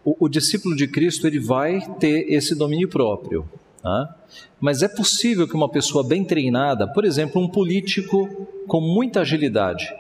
o, 0.04 0.26
o 0.26 0.28
discípulo 0.28 0.76
de 0.76 0.86
Cristo 0.86 1.26
ele 1.26 1.40
vai 1.40 1.80
ter 1.98 2.30
esse 2.30 2.54
domínio 2.54 2.88
próprio. 2.88 3.48
Tá? 3.82 4.14
Mas 4.60 4.82
é 4.82 4.88
possível 4.88 5.48
que 5.48 5.54
uma 5.54 5.70
pessoa 5.70 6.06
bem 6.06 6.22
treinada, 6.22 6.86
por 6.86 7.04
exemplo, 7.04 7.40
um 7.40 7.48
político 7.48 8.28
com 8.66 8.80
muita 8.80 9.20
agilidade, 9.20 9.90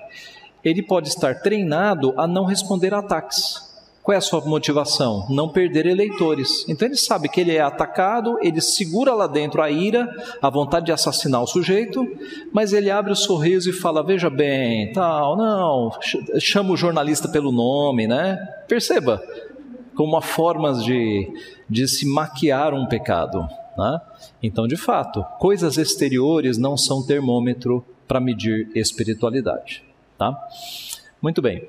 ele 0.64 0.82
pode 0.82 1.08
estar 1.08 1.40
treinado 1.40 2.14
a 2.16 2.26
não 2.26 2.44
responder 2.44 2.94
a 2.94 2.98
ataques. 2.98 3.74
Qual 4.04 4.14
é 4.14 4.18
a 4.18 4.20
sua 4.20 4.42
motivação? 4.42 5.26
Não 5.30 5.48
perder 5.48 5.86
eleitores. 5.86 6.66
Então 6.68 6.86
ele 6.86 6.96
sabe 6.96 7.26
que 7.26 7.40
ele 7.40 7.56
é 7.56 7.62
atacado, 7.62 8.38
ele 8.42 8.60
segura 8.60 9.14
lá 9.14 9.26
dentro 9.26 9.62
a 9.62 9.70
ira, 9.70 10.06
a 10.42 10.50
vontade 10.50 10.86
de 10.86 10.92
assassinar 10.92 11.42
o 11.42 11.46
sujeito, 11.46 12.06
mas 12.52 12.74
ele 12.74 12.90
abre 12.90 13.12
o 13.12 13.16
sorriso 13.16 13.70
e 13.70 13.72
fala: 13.72 14.02
Veja 14.02 14.28
bem, 14.28 14.92
tal, 14.92 15.38
não, 15.38 15.90
chama 16.38 16.72
o 16.72 16.76
jornalista 16.76 17.28
pelo 17.28 17.50
nome, 17.50 18.06
né? 18.06 18.36
Perceba, 18.68 19.22
como 19.94 20.12
uma 20.12 20.22
forma 20.22 20.74
de, 20.74 21.26
de 21.68 21.88
se 21.88 22.06
maquiar 22.06 22.74
um 22.74 22.84
pecado. 22.84 23.48
Né? 23.74 24.00
Então, 24.42 24.66
de 24.66 24.76
fato, 24.76 25.24
coisas 25.38 25.78
exteriores 25.78 26.58
não 26.58 26.76
são 26.76 27.02
termômetro 27.02 27.82
para 28.06 28.20
medir 28.20 28.70
espiritualidade. 28.74 29.82
Tá? 30.24 30.48
Muito 31.20 31.42
bem. 31.42 31.68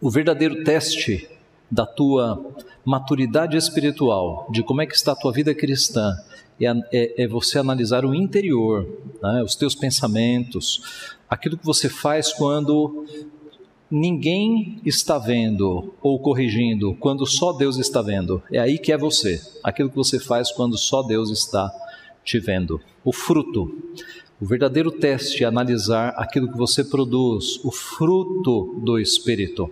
O 0.00 0.08
verdadeiro 0.08 0.62
teste 0.62 1.28
da 1.68 1.84
tua 1.84 2.54
maturidade 2.84 3.56
espiritual, 3.56 4.46
de 4.50 4.62
como 4.62 4.82
é 4.82 4.86
que 4.86 4.94
está 4.94 5.12
a 5.12 5.16
tua 5.16 5.32
vida 5.32 5.52
cristã, 5.54 6.12
é, 6.60 6.66
é, 6.92 7.24
é 7.24 7.26
você 7.26 7.58
analisar 7.58 8.04
o 8.04 8.14
interior, 8.14 8.86
né? 9.20 9.42
os 9.42 9.56
teus 9.56 9.74
pensamentos, 9.74 11.16
aquilo 11.28 11.58
que 11.58 11.64
você 11.64 11.88
faz 11.88 12.32
quando 12.32 13.06
ninguém 13.90 14.80
está 14.84 15.18
vendo 15.18 15.94
ou 16.00 16.18
corrigindo 16.20 16.94
quando 17.00 17.26
só 17.26 17.52
Deus 17.52 17.76
está 17.78 18.02
vendo. 18.02 18.40
É 18.52 18.60
aí 18.60 18.78
que 18.78 18.92
é 18.92 18.98
você. 18.98 19.40
Aquilo 19.64 19.90
que 19.90 19.96
você 19.96 20.20
faz 20.20 20.52
quando 20.52 20.78
só 20.78 21.02
Deus 21.02 21.30
está 21.30 21.72
te 22.24 22.38
vendo. 22.38 22.80
O 23.04 23.12
fruto. 23.12 23.76
O 24.40 24.46
verdadeiro 24.46 24.90
teste 24.90 25.44
é 25.44 25.46
analisar 25.46 26.08
aquilo 26.16 26.50
que 26.50 26.58
você 26.58 26.82
produz, 26.82 27.64
o 27.64 27.70
fruto 27.70 28.80
do 28.84 28.98
Espírito. 28.98 29.70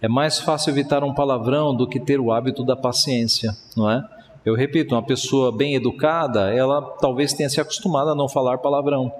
É 0.00 0.06
mais 0.06 0.38
fácil 0.38 0.70
evitar 0.70 1.02
um 1.02 1.14
palavrão 1.14 1.74
do 1.74 1.88
que 1.88 1.98
ter 1.98 2.20
o 2.20 2.30
hábito 2.30 2.62
da 2.62 2.76
paciência, 2.76 3.56
não 3.76 3.90
é? 3.90 4.06
Eu 4.44 4.54
repito, 4.54 4.94
uma 4.94 5.02
pessoa 5.02 5.50
bem 5.50 5.74
educada, 5.74 6.52
ela 6.54 6.82
talvez 7.00 7.32
tenha 7.32 7.48
se 7.48 7.60
acostumado 7.60 8.10
a 8.10 8.14
não 8.14 8.28
falar 8.28 8.58
palavrão. 8.58 9.10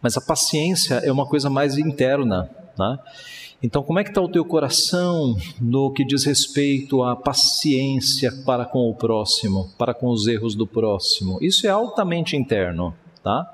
Mas 0.00 0.16
a 0.16 0.20
paciência 0.20 0.94
é 1.04 1.10
uma 1.10 1.26
coisa 1.26 1.50
mais 1.50 1.76
interna, 1.76 2.48
né? 2.78 2.98
Então, 3.60 3.82
como 3.82 3.98
é 3.98 4.04
que 4.04 4.10
está 4.10 4.20
o 4.20 4.28
teu 4.28 4.44
coração 4.44 5.36
no 5.60 5.90
que 5.90 6.04
diz 6.04 6.24
respeito 6.24 7.02
à 7.02 7.16
paciência 7.16 8.32
para 8.46 8.64
com 8.64 8.88
o 8.88 8.94
próximo, 8.94 9.68
para 9.76 9.92
com 9.92 10.08
os 10.08 10.28
erros 10.28 10.54
do 10.54 10.64
próximo? 10.64 11.38
Isso 11.42 11.66
é 11.66 11.70
altamente 11.70 12.36
interno, 12.36 12.94
tá? 13.24 13.52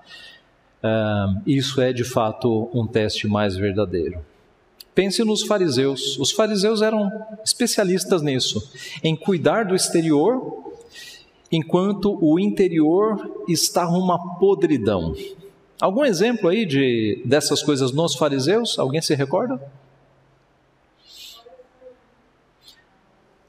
Isso 1.47 1.81
é 1.81 1.93
de 1.93 2.05
fato 2.05 2.71
um 2.73 2.87
teste 2.87 3.27
mais 3.27 3.57
verdadeiro. 3.57 4.25
Pense 4.95 5.25
nos 5.25 5.43
fariseus. 5.43 6.19
Os 6.19 6.31
fariseus 6.31 6.83
eram 6.83 7.11
especialistas 7.45 8.23
nisso, 8.23 8.71
em 9.03 9.17
cuidar 9.17 9.65
do 9.65 9.75
exterior, 9.75 10.73
enquanto 11.51 12.19
o 12.21 12.39
interior 12.39 13.45
está 13.49 13.89
uma 13.89 14.39
podridão. 14.39 15.15
Algum 15.81 16.05
exemplo 16.05 16.49
aí 16.49 16.65
de 16.65 17.21
dessas 17.25 17.63
coisas 17.63 17.93
nos 17.93 18.15
fariseus? 18.15 18.79
Alguém 18.79 19.03
se 19.03 19.15
recorda? 19.15 19.61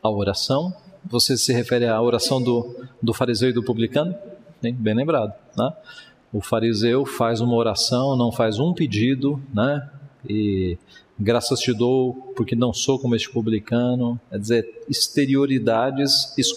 a 0.06 0.10
oração. 0.10 0.74
Você 1.04 1.38
se 1.38 1.52
refere 1.52 1.88
à 1.88 2.00
oração 2.02 2.42
do, 2.42 2.76
do 3.02 3.14
fariseu 3.14 3.50
e 3.50 3.54
do 3.54 3.64
publicano? 3.64 4.16
Bem, 4.62 4.74
bem 4.74 4.94
lembrado. 4.94 5.34
Né? 5.58 5.74
O 6.36 6.42
fariseu 6.42 7.06
faz 7.06 7.40
uma 7.40 7.56
oração, 7.56 8.14
não 8.18 8.30
faz 8.30 8.60
um 8.60 8.74
pedido, 8.74 9.42
né? 9.54 9.90
E 10.28 10.78
graças 11.18 11.62
te 11.62 11.72
dou 11.72 12.34
porque 12.36 12.58
não 12.58 12.74
sou 12.74 13.00
como 13.00 13.16
este 13.16 13.30
publicano. 13.32 14.20
Quer 14.30 14.40
dizer, 14.40 14.84
exterioridades 14.90 16.38
es, 16.38 16.52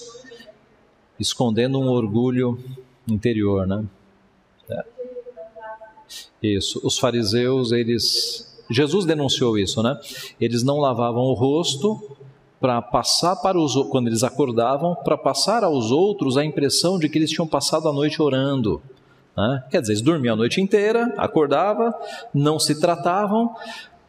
escondendo 1.16 1.78
um 1.78 1.86
orgulho 1.86 2.58
interior, 3.06 3.68
né? 3.68 3.84
É. 4.68 4.84
Isso. 6.42 6.80
Os 6.82 6.98
fariseus, 6.98 7.70
eles. 7.70 8.60
Jesus 8.68 9.04
denunciou 9.04 9.56
isso, 9.56 9.80
né? 9.80 9.96
Eles 10.40 10.64
não 10.64 10.78
lavavam 10.78 11.22
o 11.22 11.34
rosto 11.34 12.16
para 12.60 12.82
passar 12.82 13.36
para 13.36 13.56
os 13.56 13.76
quando 13.90 14.08
eles 14.08 14.24
acordavam, 14.24 14.96
para 14.96 15.16
passar 15.16 15.62
aos 15.62 15.92
outros 15.92 16.36
a 16.36 16.44
impressão 16.44 16.98
de 16.98 17.08
que 17.08 17.16
eles 17.16 17.30
tinham 17.30 17.46
passado 17.46 17.88
a 17.88 17.92
noite 17.92 18.20
orando. 18.20 18.82
Né? 19.38 19.62
Quer 19.70 19.80
dizer, 19.80 19.92
eles 19.92 20.02
dormiam 20.02 20.34
a 20.34 20.36
noite 20.36 20.60
inteira, 20.60 21.14
acordavam, 21.16 21.94
não 22.34 22.58
se 22.58 22.80
tratavam, 22.80 23.54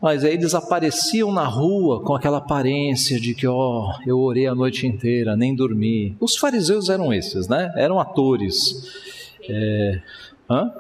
mas 0.01 0.25
aí 0.25 0.33
eles 0.33 0.55
apareciam 0.55 1.31
na 1.31 1.45
rua 1.45 2.01
com 2.01 2.15
aquela 2.15 2.39
aparência 2.39 3.19
de 3.19 3.35
que, 3.35 3.45
ó, 3.45 3.53
oh, 3.53 4.09
eu 4.09 4.17
orei 4.17 4.47
a 4.47 4.55
noite 4.55 4.87
inteira, 4.87 5.37
nem 5.37 5.53
dormi. 5.53 6.17
Os 6.19 6.35
fariseus 6.35 6.89
eram 6.89 7.13
esses, 7.13 7.47
né? 7.47 7.71
Eram 7.75 7.99
atores. 7.99 8.89
É, 9.47 10.01
Hã? 10.49 10.73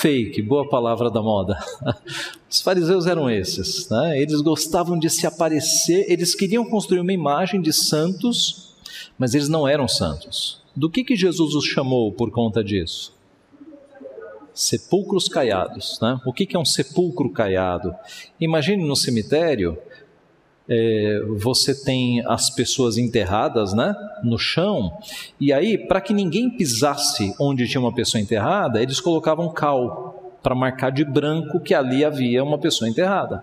Fake, 0.00 0.42
boa 0.42 0.68
palavra 0.68 1.08
da 1.08 1.22
moda. 1.22 1.56
Os 2.50 2.60
fariseus 2.60 3.06
eram 3.06 3.30
esses, 3.30 3.88
né? 3.88 4.20
eles 4.20 4.40
gostavam 4.40 4.98
de 4.98 5.08
se 5.08 5.24
aparecer, 5.24 6.10
eles 6.10 6.34
queriam 6.34 6.68
construir 6.68 6.98
uma 6.98 7.12
imagem 7.12 7.60
de 7.60 7.72
santos, 7.72 8.74
mas 9.16 9.32
eles 9.32 9.48
não 9.48 9.68
eram 9.68 9.86
santos. 9.86 10.60
Do 10.74 10.90
que, 10.90 11.04
que 11.04 11.14
Jesus 11.14 11.54
os 11.54 11.64
chamou 11.64 12.10
por 12.10 12.32
conta 12.32 12.64
disso? 12.64 13.13
Sepulcros 14.54 15.28
caiados. 15.28 15.98
Né? 16.00 16.18
O 16.24 16.32
que, 16.32 16.48
é 16.54 16.58
um 16.58 16.64
sepulcro 16.64 17.28
caiado? 17.30 17.94
Imagine 18.40 18.86
no 18.86 18.96
cemitério 18.96 19.76
é, 20.68 21.20
você 21.36 21.74
tem 21.74 22.24
as 22.26 22.48
pessoas 22.50 22.96
enterradas 22.96 23.74
né, 23.74 23.94
no 24.22 24.38
chão, 24.38 24.96
e 25.38 25.52
aí, 25.52 25.76
para 25.76 26.00
que 26.00 26.14
ninguém 26.14 26.50
pisasse 26.50 27.34
onde 27.38 27.68
tinha 27.68 27.80
uma 27.80 27.94
pessoa 27.94 28.20
enterrada, 28.20 28.82
eles 28.82 29.00
colocavam 29.00 29.52
cal 29.52 30.32
para 30.42 30.54
marcar 30.54 30.90
de 30.90 31.04
branco 31.04 31.60
que 31.60 31.74
ali 31.74 32.04
havia 32.04 32.42
uma 32.44 32.58
pessoa 32.58 32.88
enterrada. 32.88 33.42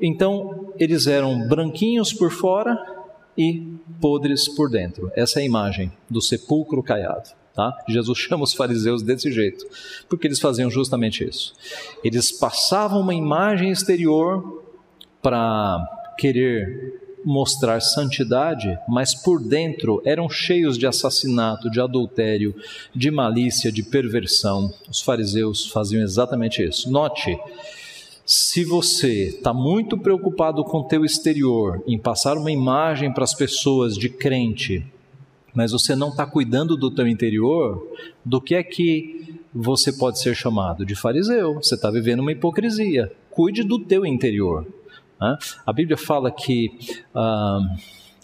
Então, 0.00 0.72
eles 0.78 1.06
eram 1.06 1.46
branquinhos 1.48 2.12
por 2.12 2.30
fora 2.30 2.78
e 3.36 3.76
podres 4.00 4.48
por 4.48 4.70
dentro. 4.70 5.10
Essa 5.16 5.40
é 5.40 5.42
a 5.42 5.46
imagem 5.46 5.92
do 6.08 6.20
sepulcro 6.20 6.82
caiado. 6.82 7.30
Tá? 7.54 7.76
Jesus 7.86 8.18
chama 8.18 8.44
os 8.44 8.54
fariseus 8.54 9.02
desse 9.02 9.30
jeito, 9.30 9.66
porque 10.08 10.26
eles 10.26 10.40
faziam 10.40 10.70
justamente 10.70 11.22
isso. 11.22 11.54
Eles 12.02 12.32
passavam 12.32 13.00
uma 13.00 13.14
imagem 13.14 13.70
exterior 13.70 14.62
para 15.20 15.86
querer 16.16 17.00
mostrar 17.24 17.80
santidade, 17.80 18.76
mas 18.88 19.14
por 19.14 19.40
dentro 19.40 20.02
eram 20.04 20.28
cheios 20.28 20.76
de 20.76 20.86
assassinato, 20.86 21.70
de 21.70 21.80
adultério, 21.80 22.54
de 22.94 23.10
malícia, 23.10 23.70
de 23.70 23.82
perversão. 23.82 24.72
Os 24.88 25.00
fariseus 25.00 25.66
faziam 25.66 26.02
exatamente 26.02 26.62
isso. 26.64 26.90
Note, 26.90 27.38
se 28.24 28.64
você 28.64 29.28
está 29.28 29.52
muito 29.52 29.98
preocupado 29.98 30.64
com 30.64 30.78
o 30.78 30.84
teu 30.84 31.04
exterior, 31.04 31.82
em 31.86 31.98
passar 31.98 32.36
uma 32.36 32.50
imagem 32.50 33.12
para 33.12 33.24
as 33.24 33.34
pessoas 33.34 33.96
de 33.96 34.08
crente, 34.08 34.84
mas 35.54 35.72
você 35.72 35.94
não 35.94 36.08
está 36.08 36.24
cuidando 36.26 36.76
do 36.76 36.90
teu 36.90 37.06
interior, 37.06 37.86
do 38.24 38.40
que 38.40 38.54
é 38.54 38.62
que 38.62 39.40
você 39.54 39.92
pode 39.92 40.18
ser 40.18 40.34
chamado? 40.34 40.84
De 40.84 40.94
fariseu. 40.94 41.54
Você 41.54 41.74
está 41.74 41.90
vivendo 41.90 42.20
uma 42.20 42.32
hipocrisia. 42.32 43.12
Cuide 43.30 43.62
do 43.62 43.78
teu 43.78 44.06
interior. 44.06 44.66
Né? 45.20 45.38
A 45.66 45.72
Bíblia 45.72 45.96
fala 45.96 46.30
que 46.30 46.70
ah, 47.14 47.60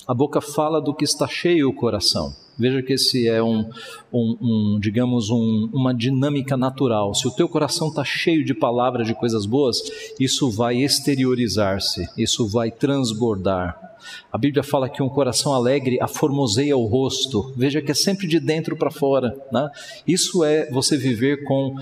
a 0.07 0.15
boca 0.15 0.41
fala 0.41 0.81
do 0.81 0.95
que 0.95 1.05
está 1.05 1.29
cheio 1.29 1.69
o 1.69 1.73
coração. 1.73 2.35
Veja 2.59 2.83
que 2.83 2.95
esse 2.95 3.29
é 3.29 3.43
um, 3.43 3.71
um, 4.13 4.37
um 4.41 4.81
digamos, 4.81 5.31
um, 5.31 5.71
uma 5.73 5.95
dinâmica 5.95 6.57
natural. 6.57 7.15
Se 7.15 7.29
o 7.29 7.31
teu 7.31 7.49
coração 7.49 7.89
está 7.89 8.05
cheio 8.05 8.45
de 8.45 8.53
palavras, 8.53 9.07
de 9.07 9.15
coisas 9.15 9.47
boas, 9.47 9.81
isso 10.19 10.51
vai 10.51 10.79
exteriorizar-se, 10.79 12.09
isso 12.17 12.49
vai 12.49 12.71
transbordar. 12.71 13.89
A 14.33 14.39
Bíblia 14.39 14.63
fala 14.63 14.89
que 14.89 15.03
um 15.03 15.09
coração 15.09 15.53
alegre 15.53 16.01
aformoseia 16.01 16.77
o 16.77 16.87
rosto. 16.87 17.53
Veja 17.57 17.83
que 17.83 17.91
é 17.91 17.95
sempre 17.95 18.27
de 18.27 18.41
dentro 18.41 18.77
para 18.77 18.91
fora. 18.91 19.37
Né? 19.53 19.71
Isso 20.07 20.45
é 20.45 20.71
você 20.71 20.97
viver 20.97 21.45
com 21.45 21.77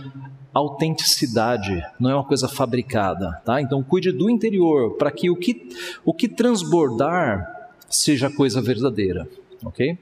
autenticidade, 0.52 1.84
não 2.00 2.10
é 2.10 2.14
uma 2.14 2.24
coisa 2.24 2.48
fabricada, 2.48 3.42
tá? 3.44 3.60
Então 3.60 3.82
cuide 3.82 4.10
do 4.10 4.30
interior 4.30 4.96
para 4.96 5.10
que 5.10 5.28
o 5.28 5.36
que 5.36 5.68
o 6.02 6.14
que 6.14 6.26
transbordar 6.26 7.70
seja 7.90 8.30
coisa 8.30 8.62
verdadeira, 8.62 9.28
ok? 9.62 9.98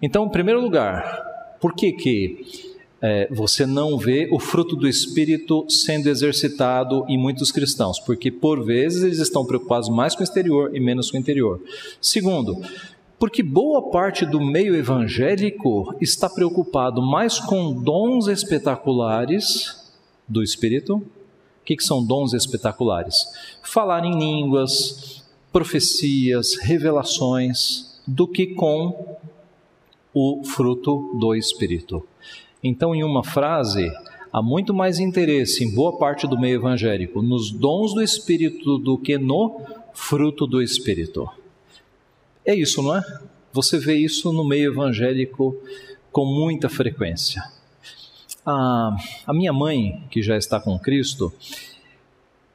Então, 0.00 0.26
em 0.26 0.30
primeiro 0.30 0.60
lugar, 0.60 1.56
por 1.60 1.74
que 1.74 1.92
que 1.92 2.74
é, 3.00 3.28
você 3.32 3.66
não 3.66 3.98
vê 3.98 4.28
o 4.30 4.38
fruto 4.38 4.76
do 4.76 4.88
Espírito 4.88 5.66
sendo 5.68 6.08
exercitado 6.08 7.04
em 7.08 7.18
muitos 7.18 7.50
cristãos? 7.50 7.98
Porque 7.98 8.30
por 8.30 8.64
vezes 8.64 9.02
eles 9.02 9.18
estão 9.18 9.44
preocupados 9.44 9.88
mais 9.88 10.14
com 10.14 10.20
o 10.20 10.24
exterior 10.24 10.74
e 10.74 10.80
menos 10.80 11.10
com 11.10 11.16
o 11.16 11.20
interior. 11.20 11.60
Segundo, 12.00 12.62
Porque 13.18 13.42
boa 13.42 13.90
parte 13.90 14.24
do 14.24 14.40
meio 14.40 14.76
evangélico 14.76 15.92
está 16.00 16.30
preocupado 16.30 17.02
mais 17.02 17.40
com 17.40 17.72
dons 17.72 18.28
espetaculares 18.28 19.90
do 20.28 20.40
Espírito. 20.40 20.96
O 20.96 21.64
que, 21.64 21.76
que 21.76 21.82
são 21.82 22.04
dons 22.04 22.32
espetaculares? 22.32 23.16
Falar 23.64 24.04
em 24.04 24.16
línguas, 24.16 25.24
profecias, 25.52 26.54
revelações, 26.54 28.00
do 28.06 28.26
que 28.26 28.54
com 28.54 29.17
o 30.12 30.42
fruto 30.44 31.16
do 31.18 31.34
Espírito. 31.34 32.06
Então, 32.62 32.94
em 32.94 33.04
uma 33.04 33.22
frase, 33.22 33.90
há 34.32 34.42
muito 34.42 34.74
mais 34.74 34.98
interesse 34.98 35.64
em 35.64 35.74
boa 35.74 35.98
parte 35.98 36.26
do 36.26 36.38
meio 36.38 36.56
evangélico 36.56 37.22
nos 37.22 37.50
dons 37.50 37.94
do 37.94 38.02
Espírito 38.02 38.78
do 38.78 38.98
que 38.98 39.18
no 39.18 39.60
fruto 39.92 40.46
do 40.46 40.62
Espírito. 40.62 41.28
É 42.44 42.54
isso, 42.54 42.82
não 42.82 42.96
é? 42.96 43.02
Você 43.52 43.78
vê 43.78 43.94
isso 43.94 44.32
no 44.32 44.44
meio 44.44 44.72
evangélico 44.72 45.56
com 46.10 46.24
muita 46.24 46.68
frequência. 46.68 47.42
A, 48.44 48.96
a 49.26 49.32
minha 49.32 49.52
mãe, 49.52 50.02
que 50.10 50.22
já 50.22 50.36
está 50.36 50.58
com 50.58 50.78
Cristo, 50.78 51.32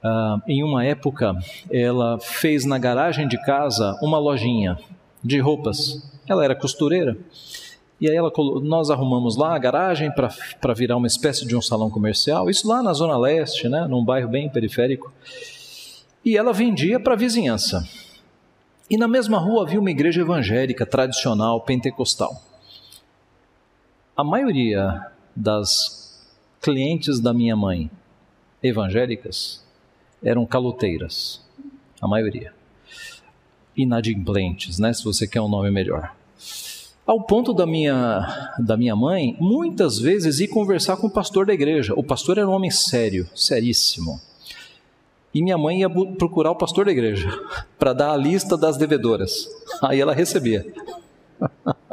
Uh, 0.04 0.42
em 0.46 0.62
uma 0.62 0.84
época, 0.84 1.34
ela 1.72 2.20
fez 2.20 2.66
na 2.66 2.78
garagem 2.78 3.26
de 3.26 3.42
casa 3.42 3.98
uma 4.02 4.18
lojinha 4.18 4.78
de 5.24 5.39
roupas. 5.39 6.12
Ela 6.28 6.44
era 6.44 6.56
costureira. 6.56 7.18
E 8.00 8.10
aí 8.10 8.16
ela, 8.16 8.32
nós 8.62 8.90
arrumamos 8.90 9.38
lá 9.38 9.56
a 9.56 9.58
garagem 9.60 10.12
para 10.12 10.74
virar 10.74 10.98
uma 10.98 11.08
espécie 11.08 11.46
de 11.46 11.56
um 11.56 11.62
salão 11.62 11.90
comercial. 11.90 12.50
Isso 12.50 12.68
lá 12.68 12.84
na 12.84 12.94
Zona 12.94 13.18
Leste, 13.18 13.70
né, 13.70 13.88
num 13.88 14.04
bairro 14.04 14.30
bem 14.30 14.50
periférico. 14.50 15.12
E 16.26 16.38
ela 16.38 16.52
vendia 16.52 17.00
para 17.00 17.14
a 17.14 17.18
vizinhança. 17.18 17.88
E 18.90 18.98
na 18.98 19.08
mesma 19.08 19.38
rua 19.38 19.64
havia 19.64 19.80
uma 19.80 19.92
igreja 19.92 20.22
evangélica, 20.22 20.86
tradicional, 20.86 21.62
pentecostal. 21.62 22.42
A 24.16 24.24
maioria 24.24 25.08
das 25.36 26.22
clientes 26.62 27.20
da 27.20 27.34
minha 27.34 27.56
mãe, 27.56 27.90
evangélicas, 28.62 29.64
eram 30.24 30.46
caloteiras. 30.46 31.42
A 32.02 32.08
maioria. 32.08 32.54
Inadimplentes, 33.76 34.80
né? 34.80 34.94
Se 34.94 35.04
você 35.04 35.28
quer 35.28 35.42
um 35.42 35.50
nome 35.50 35.72
melhor. 35.72 36.14
Ao 37.06 37.22
ponto 37.22 37.54
da 37.54 37.66
minha, 37.66 38.54
da 38.58 38.78
minha 38.78 38.96
mãe, 38.96 39.36
muitas 39.38 40.00
vezes 40.00 40.40
ir 40.40 40.48
conversar 40.48 40.96
com 40.96 41.08
o 41.08 41.12
pastor 41.12 41.46
da 41.46 41.54
igreja. 41.54 41.94
O 41.98 42.04
pastor 42.04 42.38
era 42.38 42.48
um 42.48 42.54
homem 42.54 42.72
sério, 42.72 43.28
seríssimo. 43.36 44.22
E 45.34 45.42
minha 45.42 45.58
mãe 45.58 45.82
ia 45.82 45.90
procurar 45.90 46.52
o 46.52 46.56
pastor 46.56 46.86
da 46.86 46.92
igreja 46.92 47.28
para 47.78 47.92
dar 47.92 48.14
a 48.14 48.18
lista 48.18 48.56
das 48.56 48.78
devedoras. 48.78 49.50
Aí 49.82 50.00
ela 50.00 50.14
recebia. 50.14 50.66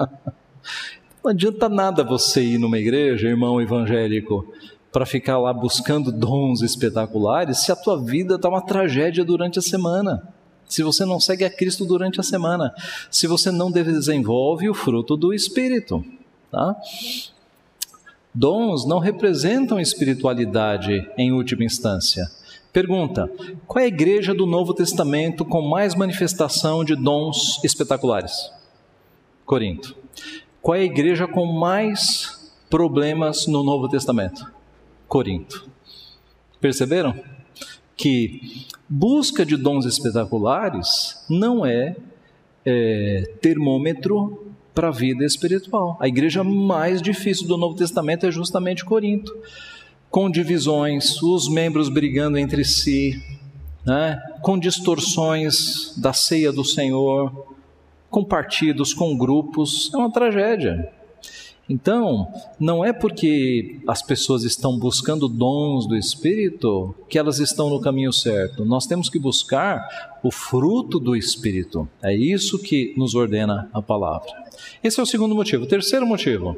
Não 1.25 1.33
adianta 1.33 1.69
nada 1.69 2.05
você 2.05 2.43
ir 2.43 2.59
numa 2.59 2.79
igreja, 2.79 3.29
irmão 3.29 3.61
evangélico, 3.61 4.47
para 4.93 5.05
ficar 5.05 5.39
lá 5.39 5.53
buscando 5.53 6.13
dons 6.13 6.63
espetaculares 6.63 7.59
se 7.59 7.73
a 7.73 7.77
tua 7.77 8.01
vida 8.01 8.37
está 8.37 8.49
uma 8.49 8.65
tragédia 8.65 9.25
durante 9.25 9.59
a 9.59 9.63
semana 9.63 10.23
se 10.71 10.85
você 10.85 11.05
não 11.05 11.19
segue 11.19 11.45
a 11.45 11.51
Cristo 11.51 11.85
durante 11.85 12.21
a 12.21 12.23
semana, 12.23 12.73
se 13.11 13.27
você 13.27 13.51
não 13.51 13.71
desenvolve 13.71 14.71
o 14.71 14.75
fruto 14.75 15.17
do 15.17 15.35
Espírito. 15.35 16.05
Tá? 16.51 16.77
Dons 18.33 18.87
não 18.87 19.01
representam 19.01 19.81
espiritualidade 19.81 21.11
em 21.19 21.33
última 21.33 21.65
instância. 21.65 22.31
Pergunta: 22.73 23.29
qual 23.67 23.83
é 23.83 23.87
a 23.87 23.89
igreja 23.89 24.33
do 24.33 24.47
Novo 24.47 24.73
Testamento 24.73 25.45
com 25.45 25.61
mais 25.61 25.97
manifestação 25.97 26.85
de 26.85 26.95
dons 26.95 27.63
espetaculares? 27.65 28.51
Corinto. 29.45 29.97
Qual 30.63 30.77
é 30.77 30.81
a 30.81 30.85
igreja 30.85 31.27
com 31.27 31.47
mais 31.47 32.53
problemas 32.71 33.49
no 33.49 33.65
Novo 33.65 33.89
Testamento? 33.89 34.47
Corinto. 35.09 35.69
Perceberam? 36.61 37.19
Que 37.97 38.67
busca 38.91 39.47
de 39.47 39.57
dons 39.57 39.87
espetaculares 39.87 41.25
não 41.31 41.65
é, 41.65 41.95
é 42.67 43.35
termômetro 43.41 44.53
para 44.75 44.89
a 44.89 44.91
vida 44.91 45.25
espiritual. 45.25 45.97
A 46.01 46.09
igreja 46.09 46.43
mais 46.43 47.01
difícil 47.01 47.47
do 47.47 47.57
Novo 47.57 47.77
Testamento 47.77 48.27
é 48.27 48.33
justamente 48.33 48.85
Corinto, 48.85 49.33
com 50.11 50.29
divisões, 50.29 51.23
os 51.23 51.49
membros 51.49 51.89
brigando 51.89 52.37
entre 52.37 52.65
si, 52.65 53.23
né? 53.87 54.21
com 54.43 54.59
distorções 54.59 55.95
da 55.97 56.13
ceia 56.13 56.51
do 56.51 56.65
Senhor, 56.65 57.47
com 58.11 58.25
partidos, 58.25 58.93
com 58.93 59.17
grupos, 59.17 59.89
é 59.95 59.97
uma 59.97 60.11
tragédia. 60.11 60.93
Então, 61.71 62.27
não 62.59 62.85
é 62.85 62.93
porque 62.93 63.79
as 63.87 64.03
pessoas 64.03 64.43
estão 64.43 64.77
buscando 64.77 65.29
dons 65.29 65.87
do 65.87 65.97
Espírito 65.97 66.93
que 67.09 67.17
elas 67.17 67.39
estão 67.39 67.71
no 67.71 67.81
caminho 67.81 68.13
certo. 68.13 68.65
Nós 68.65 68.87
temos 68.87 69.09
que 69.09 69.21
buscar 69.21 70.19
o 70.21 70.33
fruto 70.33 70.99
do 70.99 71.15
Espírito. 71.15 71.89
É 72.03 72.13
isso 72.13 72.59
que 72.59 72.93
nos 72.97 73.15
ordena 73.15 73.71
a 73.73 73.81
palavra. 73.81 74.33
Esse 74.83 74.99
é 74.99 75.03
o 75.05 75.07
segundo 75.07 75.33
motivo. 75.33 75.63
O 75.63 75.69
terceiro 75.69 76.05
motivo 76.05 76.57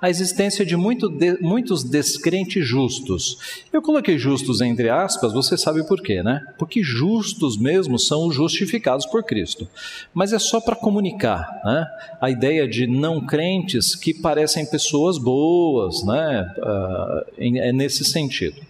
a 0.00 0.10
existência 0.10 0.64
de, 0.64 0.76
muito 0.76 1.08
de, 1.08 1.38
muitos 1.40 1.82
descrentes 1.82 2.66
justos. 2.66 3.64
Eu 3.72 3.80
coloquei 3.80 4.18
justos 4.18 4.60
entre 4.60 4.90
aspas, 4.90 5.32
você 5.32 5.56
sabe 5.56 5.86
por 5.86 6.02
quê, 6.02 6.22
né? 6.22 6.44
Porque 6.58 6.82
justos 6.82 7.56
mesmo 7.56 7.98
são 7.98 8.26
os 8.26 8.34
justificados 8.34 9.06
por 9.06 9.24
Cristo. 9.24 9.66
Mas 10.12 10.32
é 10.32 10.38
só 10.38 10.60
para 10.60 10.76
comunicar, 10.76 11.60
né? 11.64 11.86
A 12.20 12.30
ideia 12.30 12.68
de 12.68 12.86
não 12.86 13.24
crentes 13.24 13.94
que 13.94 14.12
parecem 14.12 14.66
pessoas 14.66 15.18
boas, 15.18 16.04
né? 16.04 16.54
Uh, 16.58 17.58
é 17.58 17.72
nesse 17.72 18.04
sentido. 18.04 18.60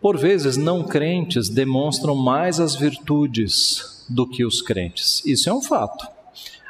Por 0.00 0.18
vezes, 0.18 0.56
não 0.56 0.82
crentes 0.82 1.48
demonstram 1.48 2.16
mais 2.16 2.58
as 2.58 2.74
virtudes 2.74 4.04
do 4.08 4.26
que 4.26 4.44
os 4.44 4.60
crentes. 4.60 5.24
Isso 5.24 5.48
é 5.48 5.54
um 5.54 5.62
fato. 5.62 6.11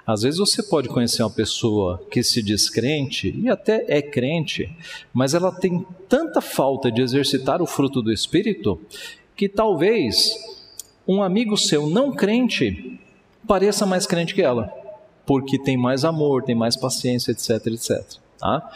Às 0.07 0.23
vezes 0.23 0.39
você 0.39 0.63
pode 0.63 0.89
conhecer 0.89 1.23
uma 1.23 1.31
pessoa 1.31 2.03
que 2.11 2.23
se 2.23 2.43
diz 2.43 2.69
crente 2.69 3.35
e 3.39 3.49
até 3.49 3.85
é 3.87 4.03
crente, 4.03 4.75
mas 5.13 5.33
ela 5.33 5.53
tem 5.53 5.87
tanta 6.09 6.41
falta 6.41 6.91
de 6.91 7.01
exercitar 7.01 7.63
o 7.63 7.67
fruto 7.67 8.03
do 8.03 8.13
Espírito 8.13 8.81
que 9.37 9.49
talvez 9.49 10.35
um 11.07 11.23
amigo 11.23 11.57
seu 11.57 11.87
não 11.89 12.13
crente 12.13 12.99
pareça 13.47 13.87
mais 13.87 14.07
crente 14.07 14.35
que 14.35 14.43
ela, 14.43 14.73
porque 15.27 15.59
tem 15.59 15.77
mais 15.77 16.05
amor, 16.05 16.43
tem 16.43 16.55
mais 16.55 16.77
paciência, 16.77 17.33
etc, 17.33 17.67
etc. 17.67 18.03
Tá? 18.39 18.71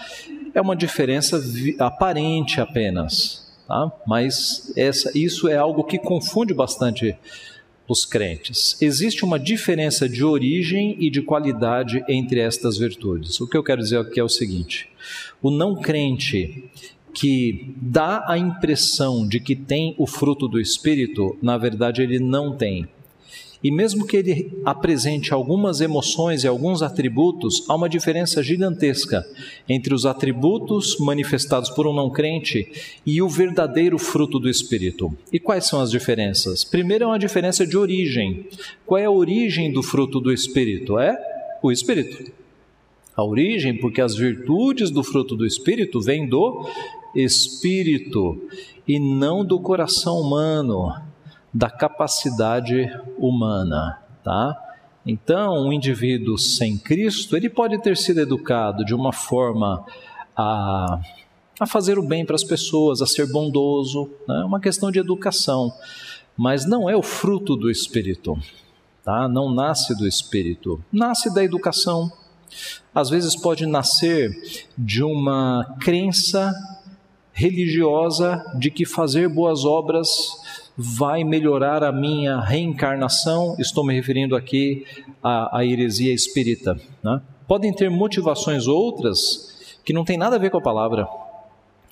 É 0.55 0.61
uma 0.61 0.77
diferença 0.77 1.43
aparente 1.79 2.61
apenas, 2.61 3.53
tá? 3.67 3.91
mas 4.07 4.73
essa, 4.77 5.11
isso 5.17 5.49
é 5.49 5.57
algo 5.57 5.83
que 5.85 5.99
confunde 5.99 6.55
bastante 6.55 7.17
os 7.89 8.05
crentes. 8.05 8.81
Existe 8.81 9.25
uma 9.25 9.39
diferença 9.39 10.09
de 10.09 10.25
origem 10.25 10.97
e 10.99 11.11
de 11.11 11.23
qualidade 11.23 12.05
entre 12.09 12.41
estas 12.41 12.79
virtudes. 12.79 13.41
O 13.41 13.49
que 13.49 13.57
eu 13.57 13.63
quero 13.63 13.83
dizer 13.83 13.99
aqui 13.99 14.21
é 14.21 14.25
o 14.25 14.29
seguinte: 14.29 14.89
o 15.41 15.51
não 15.51 15.77
crente 15.77 16.65
que 17.15 17.75
dá 17.81 18.25
a 18.29 18.37
impressão 18.37 19.27
de 19.27 19.41
que 19.41 19.57
tem 19.57 19.95
o 19.97 20.07
fruto 20.07 20.47
do 20.47 20.61
Espírito, 20.61 21.37
na 21.41 21.57
verdade 21.57 22.03
ele 22.03 22.19
não 22.19 22.55
tem. 22.55 22.87
E 23.67 23.71
mesmo 23.73 24.07
que 24.07 24.17
ele 24.17 24.57
apresente 24.65 25.35
algumas 25.35 25.81
emoções 25.81 26.45
e 26.45 26.47
alguns 26.47 26.83
atributos, 26.83 27.65
há 27.69 27.75
uma 27.75 27.89
diferença 27.89 28.41
gigantesca 28.41 29.27
entre 29.69 29.93
os 29.93 30.07
atributos 30.07 30.97
manifestados 31.01 31.69
por 31.71 31.85
um 31.85 31.93
não 31.93 32.09
crente 32.09 32.71
e 33.05 33.21
o 33.21 33.29
verdadeiro 33.29 33.99
fruto 33.99 34.39
do 34.39 34.49
Espírito. 34.49 35.13
E 35.33 35.41
quais 35.41 35.67
são 35.67 35.81
as 35.81 35.91
diferenças? 35.91 36.63
Primeiro 36.63 37.03
é 37.03 37.07
uma 37.09 37.19
diferença 37.19 37.67
de 37.67 37.77
origem. 37.77 38.47
Qual 38.87 39.01
é 39.01 39.07
a 39.07 39.11
origem 39.11 39.73
do 39.73 39.83
fruto 39.83 40.21
do 40.21 40.33
Espírito? 40.33 40.97
É 40.97 41.19
o 41.61 41.73
Espírito. 41.73 42.31
A 43.17 43.25
origem, 43.25 43.77
porque 43.77 44.01
as 44.01 44.15
virtudes 44.15 44.93
do 44.93 45.03
fruto 45.03 45.35
do 45.35 45.45
Espírito 45.45 46.01
vêm 46.01 46.29
do 46.29 46.71
Espírito 47.17 48.41
e 48.87 49.01
não 49.01 49.45
do 49.45 49.59
coração 49.59 50.21
humano 50.21 50.95
da 51.57 51.71
capacidade 51.71 52.87
humana, 53.17 53.99
tá? 54.23 54.55
Então, 55.07 55.67
um 55.67 55.73
indivíduo 55.73 56.37
sem 56.37 56.77
Cristo, 56.77 57.35
ele 57.35 57.49
pode 57.49 57.81
ter 57.81 57.97
sido 57.97 58.21
educado 58.21 58.85
de 58.85 58.95
uma 58.95 59.11
forma 59.11 59.83
a, 60.37 61.01
a 61.59 61.67
fazer 61.67 61.99
o 61.99 62.03
bem 62.03 62.27
para 62.27 62.35
as 62.35 62.45
pessoas, 62.45 63.01
a 63.01 63.07
ser 63.07 63.33
bondoso, 63.33 64.11
né? 64.29 64.43
é 64.43 64.45
uma 64.45 64.61
questão 64.61 64.91
de 64.91 64.99
educação, 64.99 65.73
mas 66.37 66.67
não 66.67 66.91
é 66.91 66.95
o 66.95 67.03
fruto 67.03 67.57
do 67.57 67.71
Espírito, 67.71 68.39
tá? 69.03 69.27
Não 69.27 69.51
nasce 69.51 69.97
do 69.97 70.07
Espírito, 70.07 70.85
nasce 70.93 71.33
da 71.33 71.43
educação. 71.43 72.13
Às 72.95 73.09
vezes 73.09 73.35
pode 73.35 73.65
nascer 73.65 74.31
de 74.77 75.03
uma 75.03 75.77
crença 75.81 76.53
religiosa 77.33 78.45
de 78.59 78.71
que 78.71 78.85
fazer 78.85 79.27
boas 79.29 79.65
obras 79.65 80.37
vai 80.77 81.25
melhorar 81.25 81.83
a 81.83 81.91
minha 81.91 82.41
reencarnação. 82.41 83.57
Estou 83.59 83.85
me 83.85 83.95
referindo 83.95 84.37
aqui 84.37 84.85
à, 85.23 85.59
à 85.59 85.65
heresia 85.65 86.13
espírita. 86.13 86.79
Né? 87.03 87.21
Podem 87.49 87.73
ter 87.73 87.91
motivações 87.91 88.67
outras 88.67 89.79
que 89.85 89.93
não 89.93 90.05
tem 90.05 90.19
nada 90.19 90.37
a 90.37 90.39
ver 90.39 90.51
com 90.51 90.59
a 90.59 90.63
palavra. 90.63 91.09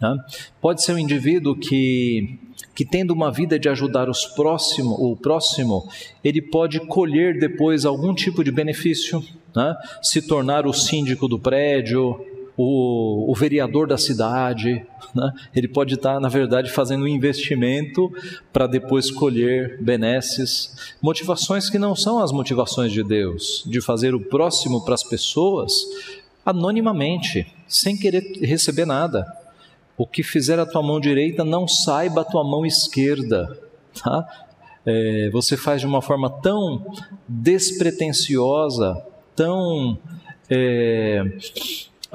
Né? 0.01 0.17
Pode 0.61 0.83
ser 0.83 0.93
um 0.93 0.99
indivíduo 0.99 1.57
que, 1.57 2.39
que 2.75 2.85
tendo 2.85 3.13
uma 3.13 3.31
vida 3.31 3.59
de 3.59 3.69
ajudar 3.69 4.11
os 4.11 4.27
próximo, 4.27 4.95
o 4.95 5.17
próximo, 5.17 5.89
ele 6.23 6.43
pode 6.43 6.81
colher 6.81 7.39
depois 7.39 7.85
algum 7.85 8.15
tipo 8.15 8.45
de 8.45 8.51
benefício, 8.51 9.25
né? 9.55 9.75
se 10.03 10.21
tornar 10.21 10.67
o 10.67 10.73
síndico 10.73 11.27
do 11.27 11.39
prédio, 11.39 12.21
o, 12.57 13.31
o 13.31 13.35
vereador 13.35 13.87
da 13.87 13.99
cidade, 13.99 14.85
né? 15.15 15.33
ele 15.55 15.69
pode 15.69 15.95
estar, 15.95 16.21
na 16.21 16.29
verdade, 16.29 16.71
fazendo 16.71 17.05
um 17.05 17.09
investimento 17.09 18.13
para 18.53 18.67
depois 18.67 19.11
colher 19.11 19.79
benesses, 19.83 20.95
motivações 21.03 21.69
que 21.69 21.79
não 21.79 21.97
são 21.97 22.21
as 22.21 22.31
motivações 22.31 22.93
de 22.93 23.03
Deus, 23.03 23.65
de 23.67 23.81
fazer 23.81 24.15
o 24.15 24.21
próximo 24.21 24.85
para 24.85 24.95
as 24.95 25.03
pessoas 25.03 25.73
anonimamente, 26.45 27.47
sem 27.67 27.97
querer 27.97 28.23
receber 28.43 28.85
nada. 28.85 29.27
O 29.97 30.07
que 30.07 30.23
fizer 30.23 30.59
a 30.59 30.67
tua 30.67 30.83
mão 30.83 31.01
direita, 31.01 31.45
não 31.45 31.67
saiba 31.67 32.21
a 32.21 32.25
tua 32.25 32.45
mão 32.45 32.67
esquerda. 32.67 33.59
Tá? 34.03 34.27
É, 34.85 35.31
você 35.33 35.57
faz 35.57 35.81
de 35.81 35.87
uma 35.87 36.03
forma 36.03 36.29
tão 36.29 36.85
despretensiosa, 37.27 39.01
tão 39.35 39.97
é, 40.51 41.25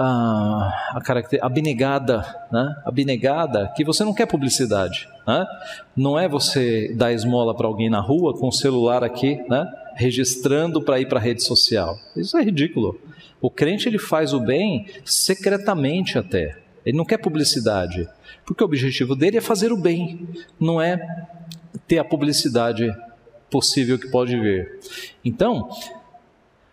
a, 0.01 0.93
a 0.95 1.01
caracter, 1.01 1.43
abnegada, 1.43 2.25
né? 2.49 2.73
abnegada, 2.85 3.73
que 3.75 3.83
você 3.83 4.05
não 4.05 4.13
quer 4.13 4.25
publicidade. 4.25 5.09
Né? 5.27 5.45
Não 5.93 6.17
é 6.17 6.25
você 6.25 6.93
dar 6.95 7.11
esmola 7.11 7.53
para 7.53 7.67
alguém 7.67 7.89
na 7.89 7.99
rua 7.99 8.33
com 8.33 8.47
o 8.47 8.51
celular 8.51 9.03
aqui, 9.03 9.43
né? 9.49 9.69
registrando 9.95 10.81
para 10.81 11.01
ir 11.01 11.09
para 11.09 11.19
a 11.19 11.21
rede 11.21 11.43
social. 11.43 11.99
Isso 12.15 12.37
é 12.37 12.41
ridículo. 12.41 12.97
O 13.41 13.51
crente 13.51 13.89
ele 13.89 13.99
faz 13.99 14.33
o 14.33 14.39
bem 14.39 14.87
secretamente 15.03 16.17
até. 16.17 16.57
Ele 16.85 16.97
não 16.97 17.03
quer 17.03 17.17
publicidade, 17.17 18.07
porque 18.45 18.63
o 18.63 18.65
objetivo 18.65 19.17
dele 19.17 19.37
é 19.37 19.41
fazer 19.41 19.73
o 19.73 19.77
bem, 19.77 20.29
não 20.57 20.81
é 20.81 21.27
ter 21.85 21.99
a 21.99 22.05
publicidade 22.05 22.95
possível 23.51 23.99
que 23.99 24.07
pode 24.07 24.39
vir. 24.39 24.79
Então, 25.25 25.69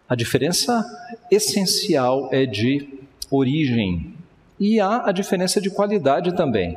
a 0.08 0.14
diferença 0.14 0.84
essencial 1.28 2.28
é 2.30 2.46
de 2.46 2.96
origem 3.30 4.14
e 4.58 4.80
há 4.80 5.08
a 5.08 5.12
diferença 5.12 5.60
de 5.60 5.70
qualidade 5.70 6.34
também, 6.34 6.76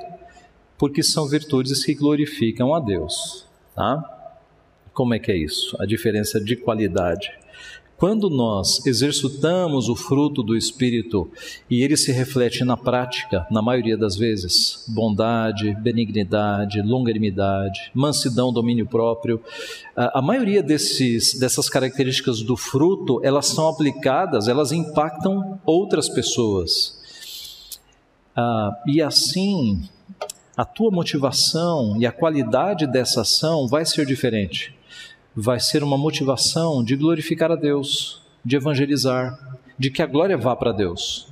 porque 0.78 1.02
são 1.02 1.28
virtudes 1.28 1.84
que 1.84 1.94
glorificam 1.94 2.74
a 2.74 2.80
Deus, 2.80 3.46
tá? 3.76 4.04
Como 4.94 5.14
é 5.14 5.20
que 5.20 5.32
é 5.32 5.38
isso? 5.38 5.78
A 5.80 5.86
diferença 5.86 6.40
de 6.42 6.56
qualidade. 6.56 7.32
Quando 8.00 8.30
nós 8.30 8.86
exercitamos 8.86 9.90
o 9.90 9.96
fruto 9.96 10.42
do 10.42 10.56
Espírito 10.56 11.30
e 11.70 11.84
ele 11.84 11.98
se 11.98 12.14
reflete 12.14 12.64
na 12.64 12.78
prática, 12.78 13.46
na 13.52 13.62
maioria 13.62 13.98
das 13.98 14.16
vezes, 14.16 14.86
bondade, 14.88 15.76
benignidade, 15.82 16.82
longanimidade, 16.82 17.92
mansidão, 17.94 18.54
domínio 18.54 18.86
próprio, 18.86 19.44
a, 19.98 20.22
maioria 20.22 20.64
desses, 20.64 21.38
dessas 21.38 21.68
características 21.68 22.42
do 22.42 22.56
fruto, 22.56 23.20
elas 23.22 23.48
são 23.48 23.68
aplicadas, 23.68 24.48
elas 24.48 24.72
impactam 24.72 25.60
outras 25.66 26.08
pessoas. 26.08 27.78
Ah, 28.34 28.82
e 28.88 29.02
assim, 29.02 29.84
a 30.56 30.64
tua 30.64 30.90
motivação 30.90 31.98
e 32.00 32.06
a 32.06 32.14
qualidade 32.14 32.88
dessa 32.88 33.24
ação 33.24 33.68
vai 33.68 33.86
ser 33.86 34.06
diferente 34.06 34.79
vai 35.40 35.58
ser 35.58 35.84
uma 35.84 35.98
motivação 35.98 36.84
de 36.84 36.98
glorificar 36.98 37.50
a 37.50 37.56
Deus, 37.56 38.22
de 38.44 38.58
evangelizar, 38.58 39.58
de 39.78 39.90
que 39.90 40.02
a 40.02 40.06
glória 40.06 40.38
vá 40.38 40.54
para 40.54 40.74
Deus. 40.74 41.30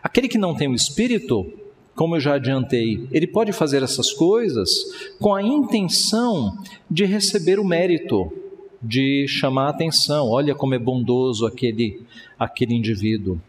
Aquele 0.00 0.28
que 0.28 0.38
não 0.38 0.54
tem 0.54 0.68
o 0.68 0.76
Espírito, 0.76 1.52
como 1.96 2.14
eu 2.14 2.20
já 2.20 2.34
adiantei, 2.34 3.08
ele 3.10 3.26
pode 3.26 3.52
fazer 3.52 3.82
essas 3.82 4.12
coisas 4.12 4.70
com 5.18 5.34
a 5.34 5.42
intenção 5.42 6.56
de 6.88 7.04
receber 7.04 7.58
o 7.58 7.64
mérito, 7.64 8.32
de 8.80 9.26
chamar 9.26 9.66
a 9.66 9.70
atenção. 9.70 10.28
Olha 10.30 10.54
como 10.54 10.74
é 10.74 10.78
bondoso 10.78 11.44
aquele, 11.44 12.00
aquele 12.38 12.74
indivíduo. 12.74 13.40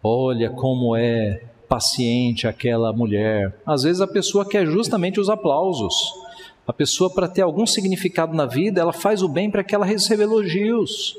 Olha 0.00 0.50
como 0.50 0.94
é 0.94 1.42
paciente 1.68 2.46
aquela 2.46 2.92
mulher. 2.92 3.58
Às 3.66 3.82
vezes 3.82 4.00
a 4.00 4.06
pessoa 4.06 4.48
quer 4.48 4.64
justamente 4.66 5.18
os 5.18 5.28
aplausos 5.28 6.27
a 6.68 6.72
pessoa, 6.74 7.08
para 7.08 7.26
ter 7.26 7.40
algum 7.40 7.66
significado 7.66 8.36
na 8.36 8.44
vida, 8.44 8.78
ela 8.78 8.92
faz 8.92 9.22
o 9.22 9.28
bem 9.28 9.50
para 9.50 9.64
que 9.64 9.74
ela 9.74 9.86
receba 9.86 10.22
elogios. 10.22 11.16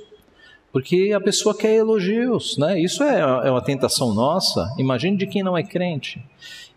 Porque 0.72 1.12
a 1.12 1.20
pessoa 1.20 1.58
quer 1.58 1.74
elogios, 1.74 2.56
né? 2.60 2.80
Isso 2.80 3.02
é, 3.04 3.20
é 3.20 3.50
uma 3.50 3.64
tentação 3.64 4.14
nossa. 4.14 4.72
Imagine 4.78 5.18
de 5.18 5.26
quem 5.26 5.42
não 5.42 5.58
é 5.58 5.64
crente. 5.64 6.24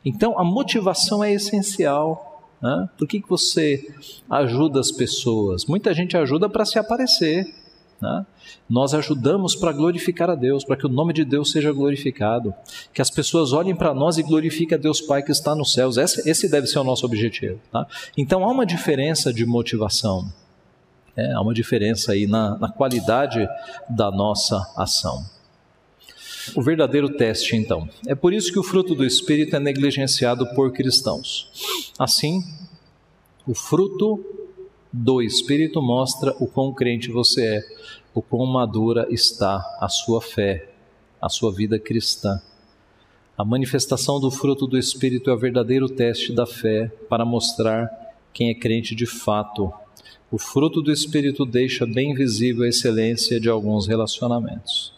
Então, 0.02 0.38
a 0.38 0.42
motivação 0.42 1.22
é 1.22 1.34
essencial. 1.34 2.48
Né? 2.62 2.88
Por 2.96 3.06
que, 3.06 3.20
que 3.20 3.28
você 3.28 3.94
ajuda 4.30 4.80
as 4.80 4.90
pessoas? 4.90 5.66
Muita 5.66 5.92
gente 5.92 6.16
ajuda 6.16 6.48
para 6.48 6.64
se 6.64 6.78
aparecer. 6.78 7.54
Né? 8.02 8.26
Nós 8.68 8.94
ajudamos 8.94 9.54
para 9.54 9.70
glorificar 9.70 10.28
a 10.28 10.34
Deus, 10.34 10.64
para 10.64 10.76
que 10.76 10.84
o 10.84 10.88
nome 10.88 11.12
de 11.12 11.24
Deus 11.24 11.52
seja 11.52 11.70
glorificado, 11.70 12.52
que 12.92 13.00
as 13.00 13.08
pessoas 13.08 13.52
olhem 13.52 13.76
para 13.76 13.94
nós 13.94 14.18
e 14.18 14.24
glorifiquem 14.24 14.76
a 14.76 14.80
Deus 14.80 15.00
Pai 15.00 15.22
que 15.22 15.30
está 15.30 15.54
nos 15.54 15.72
céus. 15.72 15.96
Esse, 15.96 16.28
esse 16.28 16.50
deve 16.50 16.66
ser 16.66 16.80
o 16.80 16.84
nosso 16.84 17.06
objetivo. 17.06 17.60
Tá? 17.70 17.86
Então 18.18 18.44
há 18.44 18.50
uma 18.50 18.66
diferença 18.66 19.32
de 19.32 19.46
motivação, 19.46 20.28
é, 21.16 21.32
há 21.32 21.40
uma 21.40 21.54
diferença 21.54 22.10
aí 22.10 22.26
na, 22.26 22.58
na 22.58 22.68
qualidade 22.68 23.48
da 23.88 24.10
nossa 24.10 24.60
ação. 24.76 25.24
O 26.56 26.62
verdadeiro 26.62 27.08
teste, 27.08 27.54
então. 27.54 27.88
É 28.04 28.16
por 28.16 28.32
isso 28.32 28.52
que 28.52 28.58
o 28.58 28.64
fruto 28.64 28.96
do 28.96 29.04
Espírito 29.04 29.54
é 29.54 29.60
negligenciado 29.60 30.44
por 30.56 30.72
cristãos. 30.72 31.92
Assim, 31.96 32.42
o 33.46 33.54
fruto 33.54 34.41
do 34.92 35.22
Espírito 35.22 35.80
mostra 35.80 36.36
o 36.38 36.46
quão 36.46 36.72
crente 36.72 37.10
você 37.10 37.46
é, 37.46 37.62
o 38.14 38.20
quão 38.20 38.44
madura 38.44 39.06
está 39.10 39.64
a 39.80 39.88
sua 39.88 40.20
fé, 40.20 40.68
a 41.20 41.30
sua 41.30 41.50
vida 41.50 41.78
cristã. 41.78 42.42
A 43.38 43.42
manifestação 43.42 44.20
do 44.20 44.30
fruto 44.30 44.66
do 44.66 44.76
Espírito 44.76 45.30
é 45.30 45.32
o 45.32 45.38
verdadeiro 45.38 45.88
teste 45.88 46.30
da 46.32 46.44
fé 46.44 46.92
para 47.08 47.24
mostrar 47.24 47.90
quem 48.34 48.50
é 48.50 48.54
crente 48.54 48.94
de 48.94 49.06
fato. 49.06 49.72
O 50.30 50.36
fruto 50.36 50.82
do 50.82 50.92
Espírito 50.92 51.46
deixa 51.46 51.86
bem 51.86 52.12
visível 52.12 52.64
a 52.64 52.68
excelência 52.68 53.40
de 53.40 53.48
alguns 53.48 53.86
relacionamentos. 53.86 54.92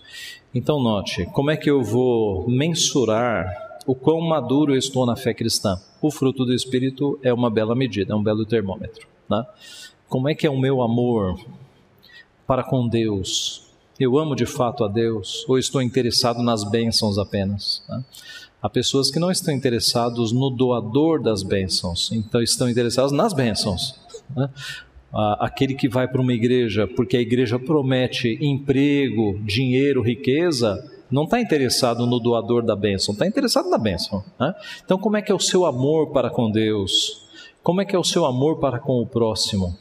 Então, 0.52 0.82
note, 0.82 1.24
como 1.26 1.52
é 1.52 1.56
que 1.56 1.70
eu 1.70 1.84
vou 1.84 2.48
mensurar 2.48 3.78
o 3.86 3.94
quão 3.94 4.20
maduro 4.20 4.74
eu 4.74 4.78
estou 4.78 5.06
na 5.06 5.14
fé 5.14 5.32
cristã? 5.32 5.80
O 6.02 6.10
fruto 6.10 6.44
do 6.44 6.52
Espírito 6.52 7.16
é 7.22 7.32
uma 7.32 7.48
bela 7.48 7.76
medida, 7.76 8.12
é 8.12 8.16
um 8.16 8.22
belo 8.22 8.44
termômetro. 8.44 9.13
Né? 9.28 9.44
Como 10.08 10.28
é 10.28 10.34
que 10.34 10.46
é 10.46 10.50
o 10.50 10.58
meu 10.58 10.82
amor 10.82 11.38
para 12.46 12.62
com 12.62 12.86
Deus? 12.88 13.64
Eu 13.98 14.18
amo 14.18 14.34
de 14.34 14.46
fato 14.46 14.84
a 14.84 14.88
Deus 14.88 15.44
ou 15.48 15.58
estou 15.58 15.80
interessado 15.80 16.42
nas 16.42 16.64
bênçãos 16.64 17.18
apenas? 17.18 17.82
Né? 17.88 18.04
Há 18.60 18.68
pessoas 18.68 19.10
que 19.10 19.18
não 19.18 19.30
estão 19.30 19.52
interessados 19.52 20.32
no 20.32 20.50
doador 20.50 21.22
das 21.22 21.42
bênçãos, 21.42 22.10
então 22.12 22.42
estão 22.42 22.68
interessados 22.68 23.12
nas 23.12 23.32
bênçãos. 23.32 23.98
Né? 24.34 24.48
Aquele 25.38 25.74
que 25.74 25.88
vai 25.88 26.08
para 26.08 26.20
uma 26.20 26.32
igreja 26.32 26.88
porque 26.88 27.16
a 27.16 27.20
igreja 27.20 27.58
promete 27.58 28.38
emprego, 28.40 29.38
dinheiro, 29.44 30.02
riqueza, 30.02 30.90
não 31.10 31.24
está 31.24 31.40
interessado 31.40 32.06
no 32.06 32.18
doador 32.18 32.64
da 32.64 32.74
bênção, 32.74 33.12
está 33.12 33.26
interessado 33.26 33.70
na 33.70 33.78
bênção. 33.78 34.24
Né? 34.40 34.52
Então, 34.84 34.98
como 34.98 35.16
é 35.16 35.22
que 35.22 35.30
é 35.30 35.34
o 35.34 35.38
seu 35.38 35.64
amor 35.66 36.10
para 36.10 36.30
com 36.30 36.50
Deus? 36.50 37.23
Como 37.64 37.80
é 37.80 37.84
que 37.86 37.96
é 37.96 37.98
o 37.98 38.04
seu 38.04 38.26
amor 38.26 38.58
para 38.58 38.78
com 38.78 39.00
o 39.00 39.06
próximo? 39.06 39.74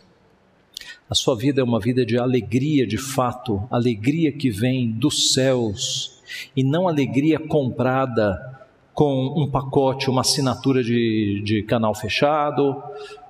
A 1.09 1.13
sua 1.13 1.35
vida 1.35 1.59
é 1.59 1.63
uma 1.65 1.81
vida 1.81 2.05
de 2.05 2.17
alegria 2.17 2.87
de 2.87 2.97
fato, 2.97 3.61
alegria 3.69 4.31
que 4.31 4.49
vem 4.49 4.89
dos 4.89 5.33
céus 5.33 6.21
e 6.55 6.63
não 6.63 6.87
alegria 6.87 7.37
comprada 7.37 8.57
com 8.93 9.33
um 9.35 9.51
pacote, 9.51 10.09
uma 10.09 10.21
assinatura 10.21 10.81
de, 10.81 11.41
de 11.43 11.61
canal 11.63 11.93
fechado, 11.93 12.81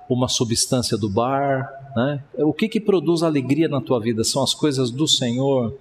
uma 0.08 0.28
substância 0.28 0.96
do 0.96 1.10
bar. 1.10 1.68
Né? 1.96 2.22
O 2.38 2.52
que, 2.52 2.68
que 2.68 2.78
produz 2.78 3.24
alegria 3.24 3.66
na 3.66 3.80
tua 3.80 3.98
vida? 3.98 4.22
São 4.22 4.40
as 4.40 4.54
coisas 4.54 4.88
do 4.88 5.08
Senhor. 5.08 5.76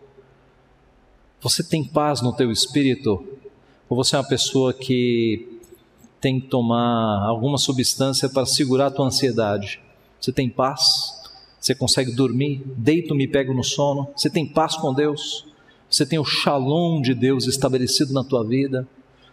Você 1.42 1.64
tem 1.64 1.84
paz 1.84 2.24
no 2.24 2.34
teu 2.34 2.52
espírito? 2.52 3.24
Ou 3.88 3.96
você 3.96 4.16
é 4.16 4.20
uma 4.20 4.28
pessoa 4.28 4.74
que 4.74 5.53
tem 6.24 6.40
que 6.40 6.48
tomar 6.48 7.22
alguma 7.28 7.58
substância 7.58 8.30
para 8.30 8.46
segurar 8.46 8.86
a 8.88 8.92
tua 8.92 9.08
ansiedade. 9.08 9.82
Você 10.22 10.32
tem 10.32 10.50
paz? 10.50 11.22
Você 11.60 11.76
consegue 11.76 12.14
dormir? 12.14 12.64
Deito, 12.78 13.14
me 13.14 13.28
pego 13.28 13.54
no 13.54 13.62
sono? 13.62 14.08
Você 14.16 14.30
tem 14.30 14.48
paz 14.48 14.78
com 14.78 14.94
Deus? 14.94 15.46
Você 15.90 16.06
tem 16.06 16.18
o 16.18 16.24
shalom 16.24 17.02
de 17.02 17.14
Deus 17.14 17.46
estabelecido 17.46 18.14
na 18.14 18.24
tua 18.24 18.42
vida? 18.42 18.88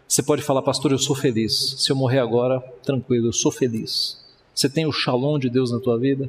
Você 0.08 0.20
pode 0.20 0.42
falar, 0.42 0.62
pastor, 0.62 0.90
eu 0.90 0.98
sou 0.98 1.14
feliz. 1.14 1.76
Se 1.78 1.92
eu 1.92 1.94
morrer 1.94 2.18
agora, 2.18 2.58
tranquilo, 2.82 3.28
eu 3.28 3.32
sou 3.32 3.52
feliz. 3.52 4.18
Você 4.52 4.68
tem 4.68 4.84
o 4.84 4.90
shalom 4.90 5.38
de 5.38 5.48
Deus 5.48 5.70
na 5.70 5.78
tua 5.78 5.96
vida? 5.96 6.28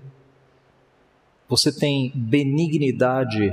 Você 1.50 1.72
tem 1.72 2.12
benignidade 2.14 3.52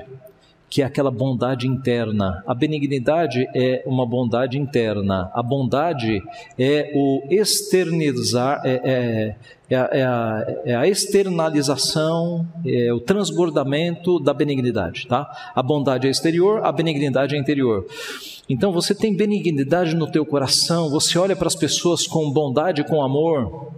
que 0.70 0.82
é 0.82 0.84
aquela 0.84 1.10
bondade 1.10 1.66
interna. 1.66 2.42
A 2.46 2.54
benignidade 2.54 3.48
é 3.54 3.82
uma 3.86 4.06
bondade 4.06 4.58
interna. 4.58 5.30
A 5.32 5.42
bondade 5.42 6.22
é 6.58 6.92
o 6.94 7.22
externizar, 7.30 8.60
é, 8.64 8.80
é, 8.84 9.36
é, 9.70 9.76
a, 9.76 9.88
é, 9.92 10.02
a, 10.02 10.46
é 10.64 10.74
a, 10.74 10.86
externalização, 10.86 12.46
é 12.66 12.92
o 12.92 13.00
transbordamento 13.00 14.20
da 14.20 14.34
benignidade. 14.34 15.06
Tá? 15.06 15.26
A 15.54 15.62
bondade 15.62 16.06
é 16.06 16.10
exterior, 16.10 16.64
a 16.64 16.72
benignidade 16.72 17.34
é 17.34 17.38
interior. 17.38 17.86
Então 18.48 18.72
você 18.72 18.94
tem 18.94 19.14
benignidade 19.14 19.94
no 19.94 20.10
teu 20.10 20.24
coração, 20.24 20.90
você 20.90 21.18
olha 21.18 21.36
para 21.36 21.48
as 21.48 21.54
pessoas 21.54 22.06
com 22.06 22.30
bondade, 22.30 22.84
com 22.84 23.02
amor. 23.02 23.72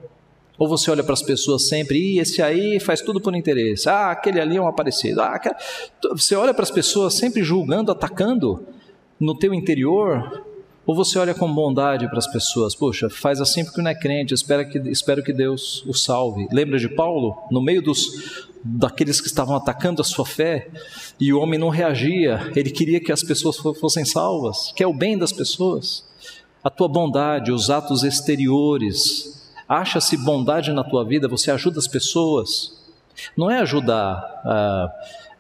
Ou 0.61 0.69
você 0.69 0.91
olha 0.91 1.03
para 1.03 1.15
as 1.15 1.23
pessoas 1.23 1.69
sempre, 1.69 1.99
e 1.99 2.19
esse 2.19 2.43
aí 2.43 2.79
faz 2.79 3.01
tudo 3.01 3.19
por 3.19 3.35
interesse. 3.35 3.89
Ah, 3.89 4.11
aquele 4.11 4.39
ali 4.39 4.59
é 4.59 4.61
um 4.61 4.67
aparecido. 4.67 5.23
Ah. 5.23 5.41
Você 6.11 6.37
olha 6.37 6.53
para 6.53 6.65
as 6.65 6.71
pessoas 6.71 7.15
sempre 7.15 7.43
julgando, 7.43 7.91
atacando 7.91 8.63
no 9.19 9.35
teu 9.35 9.55
interior. 9.55 10.45
Ou 10.85 10.95
você 10.95 11.19
olha 11.19 11.33
com 11.33 11.51
bondade 11.51 12.07
para 12.09 12.19
as 12.19 12.27
pessoas, 12.27 12.75
poxa, 12.75 13.09
faz 13.09 13.41
assim 13.41 13.65
porque 13.65 13.81
não 13.81 13.91
é 13.91 13.95
crente, 13.95 14.35
espero 14.35 14.69
que, 14.69 14.79
espero 14.91 15.23
que 15.23 15.33
Deus 15.33 15.83
o 15.87 15.95
salve. 15.95 16.47
Lembra 16.53 16.79
de 16.79 16.91
Paulo? 16.91 17.39
No 17.51 17.63
meio 17.63 17.81
dos, 17.81 18.49
daqueles 18.63 19.19
que 19.19 19.29
estavam 19.29 19.57
atacando 19.57 20.03
a 20.03 20.05
sua 20.05 20.27
fé, 20.27 20.69
e 21.19 21.33
o 21.33 21.41
homem 21.41 21.59
não 21.59 21.71
reagia, 21.71 22.51
ele 22.55 22.71
queria 22.71 23.01
que 23.01 23.13
as 23.13 23.23
pessoas 23.23 23.57
fossem 23.57 24.05
salvas, 24.05 24.73
que 24.77 24.83
é 24.83 24.87
o 24.87 24.93
bem 24.93 25.17
das 25.17 25.33
pessoas. 25.33 26.05
A 26.63 26.69
tua 26.69 26.89
bondade, 26.89 27.51
os 27.51 27.71
atos 27.71 28.03
exteriores, 28.03 29.40
Acha-se 29.71 30.17
bondade 30.17 30.73
na 30.73 30.83
tua 30.83 31.05
vida, 31.05 31.29
você 31.29 31.49
ajuda 31.49 31.79
as 31.79 31.87
pessoas. 31.87 32.77
Não 33.37 33.49
é 33.49 33.61
ajudar 33.61 34.17
a 34.45 34.93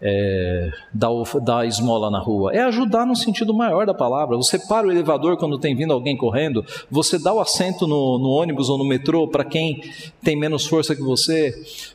é, 0.02 0.70
dar, 0.92 1.10
dar 1.42 1.66
esmola 1.66 2.10
na 2.10 2.18
rua, 2.18 2.52
é 2.54 2.60
ajudar 2.62 3.04
no 3.04 3.14
sentido 3.14 3.52
maior 3.52 3.84
da 3.84 3.92
palavra. 3.92 4.36
Você 4.36 4.58
para 4.58 4.86
o 4.86 4.90
elevador 4.90 5.36
quando 5.36 5.58
tem 5.58 5.74
vindo 5.74 5.92
alguém 5.92 6.16
correndo, 6.16 6.64
você 6.90 7.18
dá 7.18 7.32
o 7.32 7.40
assento 7.40 7.86
no, 7.86 8.18
no 8.18 8.28
ônibus 8.28 8.70
ou 8.70 8.78
no 8.78 8.84
metrô 8.84 9.28
para 9.28 9.44
quem 9.44 9.82
tem 10.22 10.36
menos 10.36 10.66
força 10.66 10.96
que 10.96 11.02
você, 11.02 11.54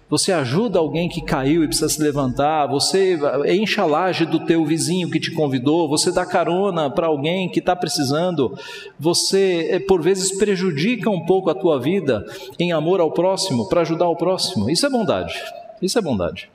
você 0.10 0.32
ajuda 0.32 0.78
alguém 0.78 1.10
que 1.10 1.22
caiu 1.22 1.64
e 1.64 1.68
precisa 1.68 1.90
se 1.90 2.02
levantar, 2.02 2.68
você 2.68 3.18
enche 3.48 3.80
a 3.80 3.86
laje 3.86 4.26
do 4.26 4.40
teu 4.46 4.64
vizinho 4.66 5.10
que 5.10 5.20
te 5.20 5.32
convidou, 5.32 5.88
você 5.88 6.12
dá 6.12 6.26
carona 6.26 6.90
para 6.90 7.08
alguém 7.08 7.50
que 7.50 7.60
está 7.60 7.76
precisando, 7.76 8.58
você 9.00 9.70
é, 9.72 9.80
por 9.80 10.02
vezes 10.02 10.38
prejudica 10.38 11.10
um 11.10 11.26
pouco 11.26 11.50
a 11.50 11.56
tua 11.56 11.80
vida 11.80 12.26
em 12.60 12.72
amor 12.72 13.00
ao 13.00 13.12
próximo, 13.12 13.68
para 13.68 13.82
ajudar 13.82 14.08
o 14.08 14.16
próximo. 14.16 14.70
Isso 14.70 14.86
é 14.86 14.90
bondade. 14.90 15.34
Isso 15.82 15.98
é 15.98 16.02
bondade. 16.02 16.50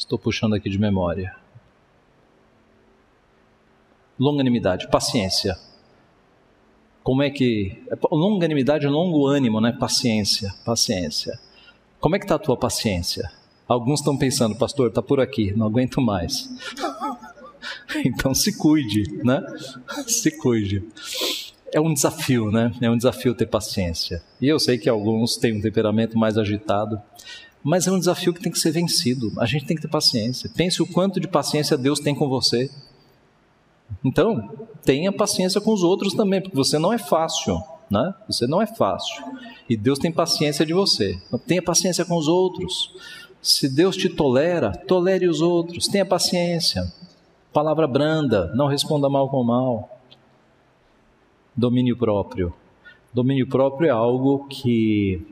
Estou 0.00 0.18
puxando 0.18 0.54
aqui 0.54 0.70
de 0.70 0.78
memória. 0.78 1.36
Longanimidade, 4.18 4.88
paciência. 4.88 5.58
Como 7.02 7.22
é 7.22 7.28
que. 7.28 7.84
Longanimidade, 8.10 8.86
longo 8.86 9.26
ânimo, 9.26 9.60
né? 9.60 9.76
Paciência, 9.78 10.54
paciência. 10.64 11.38
Como 12.00 12.16
é 12.16 12.18
que 12.18 12.24
está 12.24 12.36
a 12.36 12.38
tua 12.38 12.56
paciência? 12.56 13.30
Alguns 13.68 14.00
estão 14.00 14.16
pensando, 14.16 14.56
pastor, 14.56 14.88
está 14.88 15.02
por 15.02 15.20
aqui, 15.20 15.52
não 15.54 15.66
aguento 15.66 16.00
mais. 16.00 16.48
então 18.02 18.34
se 18.34 18.56
cuide, 18.56 19.02
né? 19.22 19.44
Se 20.06 20.30
cuide. 20.30 20.82
É 21.74 21.78
um 21.78 21.92
desafio, 21.92 22.50
né? 22.50 22.72
É 22.80 22.90
um 22.90 22.96
desafio 22.96 23.34
ter 23.34 23.46
paciência. 23.46 24.22
E 24.40 24.48
eu 24.48 24.58
sei 24.58 24.78
que 24.78 24.88
alguns 24.88 25.36
têm 25.36 25.58
um 25.58 25.60
temperamento 25.60 26.18
mais 26.18 26.38
agitado. 26.38 27.00
Mas 27.62 27.86
é 27.86 27.92
um 27.92 27.98
desafio 27.98 28.32
que 28.32 28.40
tem 28.40 28.50
que 28.50 28.58
ser 28.58 28.70
vencido. 28.70 29.32
A 29.38 29.46
gente 29.46 29.66
tem 29.66 29.76
que 29.76 29.82
ter 29.82 29.88
paciência. 29.88 30.50
Pense 30.54 30.82
o 30.82 30.86
quanto 30.86 31.20
de 31.20 31.28
paciência 31.28 31.76
Deus 31.76 32.00
tem 32.00 32.14
com 32.14 32.28
você. 32.28 32.70
Então, 34.04 34.48
tenha 34.82 35.12
paciência 35.12 35.60
com 35.60 35.72
os 35.72 35.82
outros 35.82 36.14
também, 36.14 36.40
porque 36.40 36.56
você 36.56 36.78
não 36.78 36.92
é 36.92 36.98
fácil, 36.98 37.62
né? 37.90 38.14
Você 38.26 38.46
não 38.46 38.62
é 38.62 38.66
fácil. 38.66 39.22
E 39.68 39.76
Deus 39.76 39.98
tem 39.98 40.10
paciência 40.10 40.64
de 40.64 40.72
você. 40.72 41.18
Então, 41.26 41.38
tenha 41.38 41.62
paciência 41.62 42.04
com 42.04 42.16
os 42.16 42.28
outros. 42.28 42.94
Se 43.42 43.68
Deus 43.68 43.96
te 43.96 44.08
tolera, 44.08 44.72
tolere 44.72 45.28
os 45.28 45.40
outros. 45.40 45.86
Tenha 45.86 46.06
paciência. 46.06 46.90
Palavra 47.52 47.86
branda, 47.86 48.52
não 48.54 48.68
responda 48.68 49.08
mal 49.08 49.28
com 49.28 49.42
mal. 49.42 49.98
Domínio 51.54 51.96
próprio. 51.96 52.54
Domínio 53.12 53.46
próprio 53.48 53.88
é 53.88 53.90
algo 53.90 54.46
que 54.46 55.26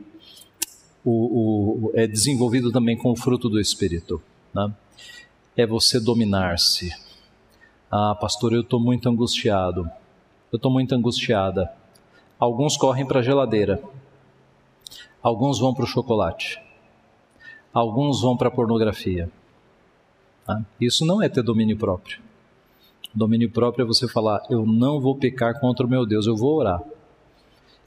o, 1.03 1.87
o, 1.87 1.91
é 1.93 2.07
desenvolvido 2.07 2.71
também 2.71 2.97
com 2.97 3.11
o 3.11 3.15
fruto 3.15 3.49
do 3.49 3.59
Espírito. 3.59 4.21
Né? 4.53 4.73
É 5.55 5.65
você 5.65 5.99
dominar-se. 5.99 6.91
Ah, 7.91 8.15
pastor, 8.15 8.53
eu 8.53 8.61
estou 8.61 8.79
muito 8.79 9.09
angustiado. 9.09 9.89
Eu 10.51 10.57
estou 10.57 10.71
muito 10.71 10.93
angustiada. 10.93 11.71
Alguns 12.39 12.77
correm 12.77 13.05
para 13.05 13.19
a 13.19 13.23
geladeira. 13.23 13.81
Alguns 15.21 15.59
vão 15.59 15.73
para 15.73 15.83
o 15.83 15.87
chocolate. 15.87 16.61
Alguns 17.73 18.21
vão 18.21 18.37
para 18.37 18.47
a 18.47 18.51
pornografia. 18.51 19.29
Tá? 20.45 20.61
Isso 20.79 21.05
não 21.05 21.21
é 21.21 21.29
ter 21.29 21.43
domínio 21.43 21.77
próprio. 21.77 22.19
Domínio 23.13 23.49
próprio 23.49 23.83
é 23.83 23.87
você 23.87 24.07
falar: 24.07 24.41
eu 24.49 24.65
não 24.65 24.99
vou 24.99 25.15
pecar 25.15 25.59
contra 25.59 25.85
o 25.85 25.89
meu 25.89 26.05
Deus, 26.05 26.25
eu 26.25 26.35
vou 26.35 26.55
orar. 26.55 26.81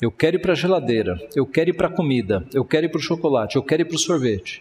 Eu 0.03 0.11
quero 0.11 0.35
ir 0.35 0.41
para 0.41 0.51
a 0.51 0.57
geladeira, 0.57 1.17
eu 1.33 1.47
quero 1.47 1.71
ir 1.71 1.75
para 1.75 1.87
a 1.87 1.91
comida, 1.91 2.45
eu 2.53 2.65
quero 2.65 2.87
ir 2.87 2.88
para 2.88 2.99
o 2.99 3.01
chocolate, 3.01 3.55
eu 3.55 3.62
quero 3.62 3.83
ir 3.83 3.85
para 3.85 3.95
o 3.95 3.99
sorvete. 4.01 4.61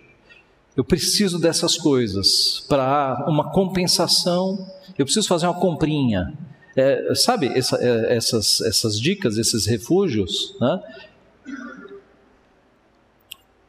Eu 0.78 0.84
preciso 0.84 1.40
dessas 1.40 1.76
coisas 1.76 2.64
para 2.70 3.26
uma 3.28 3.52
compensação. 3.52 4.70
Eu 4.96 5.04
preciso 5.04 5.28
fazer 5.28 5.48
uma 5.48 5.60
comprinha. 5.60 6.32
É, 6.76 7.16
sabe 7.16 7.48
essa, 7.48 7.76
é, 7.84 8.16
essas, 8.16 8.62
essas 8.62 9.02
dicas, 9.02 9.40
esses 9.40 9.66
refúgios? 9.66 10.56
Né? 10.62 10.80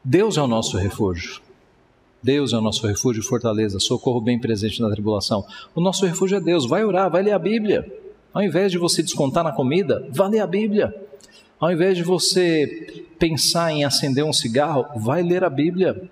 Deus 0.04 0.36
é 0.36 0.42
o 0.42 0.46
nosso 0.46 0.76
refúgio. 0.76 1.40
Deus 2.22 2.52
é 2.52 2.58
o 2.58 2.60
nosso 2.60 2.86
refúgio 2.86 3.22
e 3.22 3.24
fortaleza, 3.24 3.80
socorro 3.80 4.20
bem 4.20 4.38
presente 4.38 4.82
na 4.82 4.90
tribulação. 4.90 5.42
O 5.74 5.80
nosso 5.80 6.04
refúgio 6.04 6.36
é 6.36 6.40
Deus. 6.40 6.68
Vai 6.68 6.84
orar, 6.84 7.10
vai 7.10 7.22
ler 7.22 7.32
a 7.32 7.38
Bíblia. 7.38 7.90
Ao 8.34 8.42
invés 8.42 8.70
de 8.70 8.76
você 8.76 9.02
descontar 9.02 9.42
na 9.42 9.52
comida, 9.52 10.06
vá 10.10 10.28
ler 10.28 10.40
a 10.40 10.46
Bíblia. 10.46 11.01
Ao 11.62 11.70
invés 11.70 11.96
de 11.96 12.02
você 12.02 13.06
pensar 13.20 13.70
em 13.70 13.84
acender 13.84 14.24
um 14.24 14.32
cigarro, 14.32 14.84
vai 14.96 15.22
ler 15.22 15.44
a 15.44 15.48
Bíblia. 15.48 16.10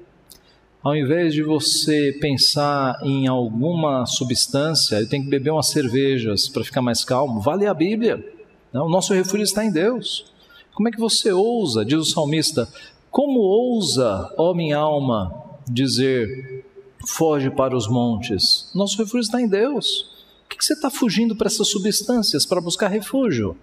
Ao 0.80 0.94
invés 0.94 1.34
de 1.34 1.42
você 1.42 2.16
pensar 2.20 2.96
em 3.02 3.26
alguma 3.26 4.06
substância, 4.06 5.00
eu 5.00 5.08
tenho 5.08 5.24
que 5.24 5.28
beber 5.28 5.50
umas 5.50 5.66
cervejas 5.66 6.46
para 6.46 6.62
ficar 6.62 6.80
mais 6.80 7.02
calmo, 7.02 7.40
vá 7.40 7.56
ler 7.56 7.66
a 7.66 7.74
Bíblia. 7.74 8.24
O 8.72 8.88
nosso 8.88 9.12
refúgio 9.12 9.42
está 9.42 9.64
em 9.64 9.72
Deus. 9.72 10.24
Como 10.72 10.88
é 10.88 10.92
que 10.92 11.00
você 11.00 11.32
ousa, 11.32 11.84
diz 11.84 11.98
o 11.98 12.04
salmista, 12.04 12.68
como 13.10 13.40
ousa, 13.40 14.32
ó 14.38 14.54
minha 14.54 14.78
alma, 14.78 15.34
dizer, 15.68 16.64
foge 17.08 17.50
para 17.50 17.76
os 17.76 17.88
montes? 17.88 18.70
Nosso 18.72 18.96
refúgio 18.98 19.22
está 19.22 19.42
em 19.42 19.48
Deus. 19.48 20.08
Por 20.48 20.56
que 20.56 20.64
você 20.64 20.74
está 20.74 20.90
fugindo 20.90 21.34
para 21.34 21.48
essas 21.48 21.66
substâncias 21.66 22.46
para 22.46 22.60
buscar 22.60 22.86
refúgio? 22.86 23.56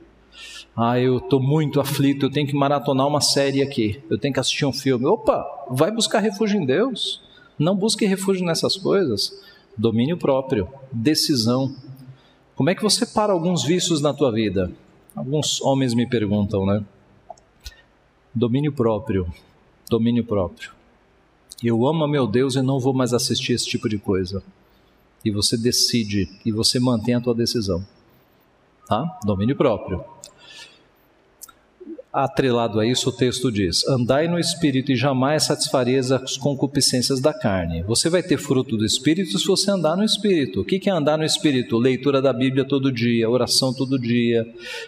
Ah, 0.79 0.99
eu 0.99 1.17
estou 1.17 1.41
muito 1.41 1.79
aflito, 1.79 2.27
eu 2.27 2.29
tenho 2.29 2.45
que 2.45 2.55
maratonar 2.55 3.07
uma 3.07 3.19
série 3.19 3.63
aqui, 3.63 3.99
eu 4.11 4.17
tenho 4.19 4.31
que 4.31 4.39
assistir 4.39 4.63
um 4.63 4.71
filme. 4.71 5.07
Opa, 5.07 5.43
vai 5.71 5.89
buscar 5.89 6.19
refúgio 6.19 6.61
em 6.61 6.65
Deus. 6.67 7.19
Não 7.57 7.75
busque 7.75 8.05
refúgio 8.05 8.45
nessas 8.45 8.77
coisas. 8.77 9.33
Domínio 9.75 10.17
próprio, 10.17 10.69
decisão. 10.91 11.75
Como 12.55 12.69
é 12.69 12.75
que 12.75 12.83
você 12.83 13.07
para 13.07 13.33
alguns 13.33 13.63
vícios 13.63 14.01
na 14.01 14.13
tua 14.13 14.31
vida? 14.31 14.71
Alguns 15.15 15.59
homens 15.63 15.95
me 15.95 16.05
perguntam, 16.05 16.63
né? 16.63 16.85
Domínio 18.31 18.71
próprio, 18.71 19.25
domínio 19.89 20.23
próprio. 20.23 20.69
Eu 21.63 21.87
amo 21.87 22.07
meu 22.07 22.27
Deus 22.27 22.55
e 22.55 22.61
não 22.61 22.79
vou 22.79 22.93
mais 22.93 23.15
assistir 23.15 23.53
esse 23.53 23.65
tipo 23.65 23.89
de 23.89 23.97
coisa. 23.97 24.43
E 25.25 25.31
você 25.31 25.57
decide 25.57 26.29
e 26.45 26.51
você 26.51 26.79
mantém 26.79 27.15
a 27.15 27.21
tua 27.21 27.33
decisão. 27.33 27.83
Tá? 28.87 29.19
Domínio 29.25 29.55
próprio 29.55 30.05
atrelado 32.23 32.79
a 32.79 32.85
isso, 32.85 33.09
o 33.09 33.11
texto 33.11 33.51
diz: 33.51 33.87
Andai 33.87 34.27
no 34.27 34.39
espírito 34.39 34.91
e 34.91 34.95
jamais 34.95 35.43
satisfareis 35.43 36.11
as 36.11 36.35
concupiscências 36.35 37.19
da 37.19 37.33
carne. 37.33 37.83
Você 37.83 38.09
vai 38.09 38.23
ter 38.23 38.37
fruto 38.37 38.75
do 38.75 38.85
espírito 38.85 39.37
se 39.37 39.45
você 39.45 39.69
andar 39.69 39.95
no 39.95 40.03
espírito. 40.03 40.61
O 40.61 40.65
que 40.65 40.89
é 40.89 40.91
andar 40.91 41.17
no 41.17 41.23
espírito? 41.23 41.77
Leitura 41.77 42.21
da 42.21 42.33
Bíblia 42.33 42.65
todo 42.65 42.91
dia, 42.91 43.29
oração 43.29 43.73
todo 43.73 43.99
dia. 43.99 44.45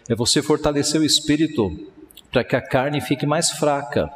É 0.08 0.16
você 0.16 0.42
fortalecer 0.42 1.00
o 1.00 1.06
espírito 1.06 1.72
para 2.32 2.44
que 2.44 2.56
a 2.56 2.62
carne 2.62 3.00
fique 3.00 3.26
mais 3.26 3.52
fraca. 3.52 4.10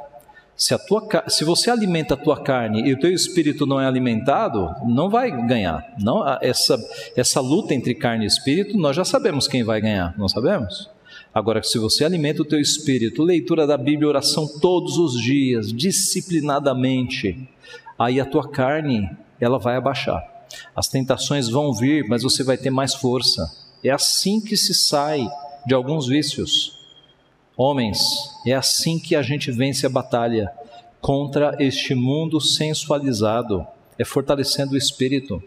Se, 0.55 0.73
a 0.73 0.77
tua, 0.77 1.01
se 1.27 1.43
você 1.43 1.69
alimenta 1.69 2.13
a 2.13 2.17
tua 2.17 2.41
carne 2.41 2.87
e 2.87 2.93
o 2.93 2.99
teu 2.99 3.11
espírito 3.11 3.65
não 3.65 3.81
é 3.81 3.87
alimentado, 3.87 4.69
não 4.85 5.09
vai 5.09 5.31
ganhar. 5.47 5.83
Não, 5.99 6.23
essa, 6.41 6.77
essa 7.15 7.41
luta 7.41 7.73
entre 7.73 7.95
carne 7.95 8.23
e 8.23 8.27
espírito, 8.27 8.77
nós 8.77 8.95
já 8.95 9.03
sabemos 9.03 9.47
quem 9.47 9.63
vai 9.63 9.81
ganhar, 9.81 10.15
não 10.17 10.29
sabemos? 10.29 10.89
Agora, 11.33 11.63
se 11.63 11.79
você 11.79 12.05
alimenta 12.05 12.43
o 12.43 12.45
teu 12.45 12.59
espírito, 12.59 13.23
leitura 13.23 13.65
da 13.65 13.75
Bíblia, 13.75 14.07
oração 14.07 14.47
todos 14.59 14.97
os 14.99 15.19
dias, 15.19 15.73
disciplinadamente, 15.73 17.49
aí 17.97 18.19
a 18.19 18.25
tua 18.25 18.47
carne, 18.47 19.09
ela 19.39 19.57
vai 19.57 19.75
abaixar. 19.75 20.21
As 20.75 20.87
tentações 20.87 21.49
vão 21.49 21.73
vir, 21.73 22.07
mas 22.07 22.21
você 22.21 22.43
vai 22.43 22.55
ter 22.55 22.69
mais 22.69 22.93
força. 22.93 23.51
É 23.83 23.89
assim 23.89 24.39
que 24.39 24.55
se 24.55 24.75
sai 24.75 25.27
de 25.65 25.73
alguns 25.73 26.05
vícios. 26.05 26.77
Homens, 27.57 27.99
é 28.45 28.53
assim 28.53 28.99
que 28.99 29.15
a 29.15 29.23
gente 29.23 29.51
vence 29.51 29.87
a 29.87 29.89
batalha 29.89 30.51
contra 31.01 31.55
este 31.59 31.95
mundo 31.95 32.39
sensualizado, 32.39 33.65
é 33.97 34.05
fortalecendo 34.05 34.73
o 34.73 34.77
espírito 34.77 35.41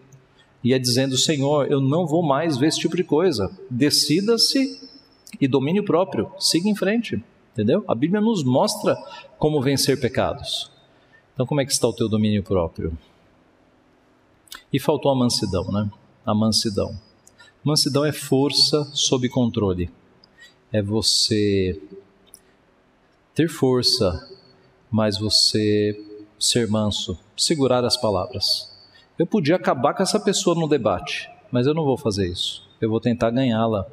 e 0.63 0.73
é 0.73 0.79
dizendo: 0.79 1.17
Senhor, 1.17 1.71
eu 1.71 1.79
não 1.79 2.05
vou 2.05 2.21
mais 2.21 2.57
ver 2.57 2.67
esse 2.67 2.79
tipo 2.79 2.95
de 2.95 3.03
coisa. 3.03 3.49
Decida-se 3.69 4.86
e 5.39 5.47
domínio 5.47 5.83
próprio, 5.83 6.31
siga 6.39 6.69
em 6.69 6.75
frente, 6.75 7.23
entendeu? 7.53 7.83
A 7.87 7.95
Bíblia 7.95 8.21
nos 8.21 8.43
mostra 8.43 8.95
como 9.37 9.61
vencer 9.61 9.99
pecados. 9.99 10.71
Então, 11.33 11.45
como 11.45 11.61
é 11.61 11.65
que 11.65 11.71
está 11.71 11.87
o 11.87 11.93
teu 11.93 12.09
domínio 12.09 12.43
próprio? 12.43 12.97
E 14.73 14.79
faltou 14.79 15.11
a 15.11 15.15
mansidão, 15.15 15.71
né? 15.71 15.89
A 16.25 16.33
mansidão. 16.33 16.99
Mansidão 17.63 18.03
é 18.03 18.11
força 18.11 18.83
sob 18.93 19.29
controle. 19.29 19.89
É 20.71 20.81
você 20.81 21.79
ter 23.35 23.47
força, 23.47 24.27
mas 24.89 25.17
você 25.17 26.03
ser 26.39 26.67
manso, 26.67 27.19
segurar 27.35 27.83
as 27.85 27.97
palavras. 27.97 28.75
Eu 29.17 29.27
podia 29.27 29.55
acabar 29.55 29.93
com 29.93 30.03
essa 30.03 30.19
pessoa 30.19 30.55
no 30.55 30.67
debate, 30.67 31.29
mas 31.51 31.67
eu 31.67 31.73
não 31.73 31.83
vou 31.83 31.97
fazer 31.97 32.27
isso. 32.27 32.67
Eu 32.79 32.89
vou 32.89 32.99
tentar 32.99 33.31
ganhá-la 33.31 33.87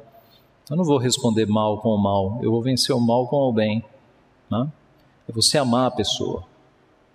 eu 0.69 0.75
não 0.75 0.83
vou 0.83 0.97
responder 0.97 1.45
mal 1.45 1.79
com 1.79 1.89
o 1.89 1.97
mal, 1.97 2.39
eu 2.41 2.51
vou 2.51 2.61
vencer 2.61 2.95
o 2.95 2.99
mal 2.99 3.27
com 3.27 3.37
o 3.37 3.53
bem. 3.53 3.83
Né? 4.49 4.67
É 5.27 5.31
você 5.31 5.57
amar 5.57 5.87
a 5.87 5.91
pessoa. 5.91 6.43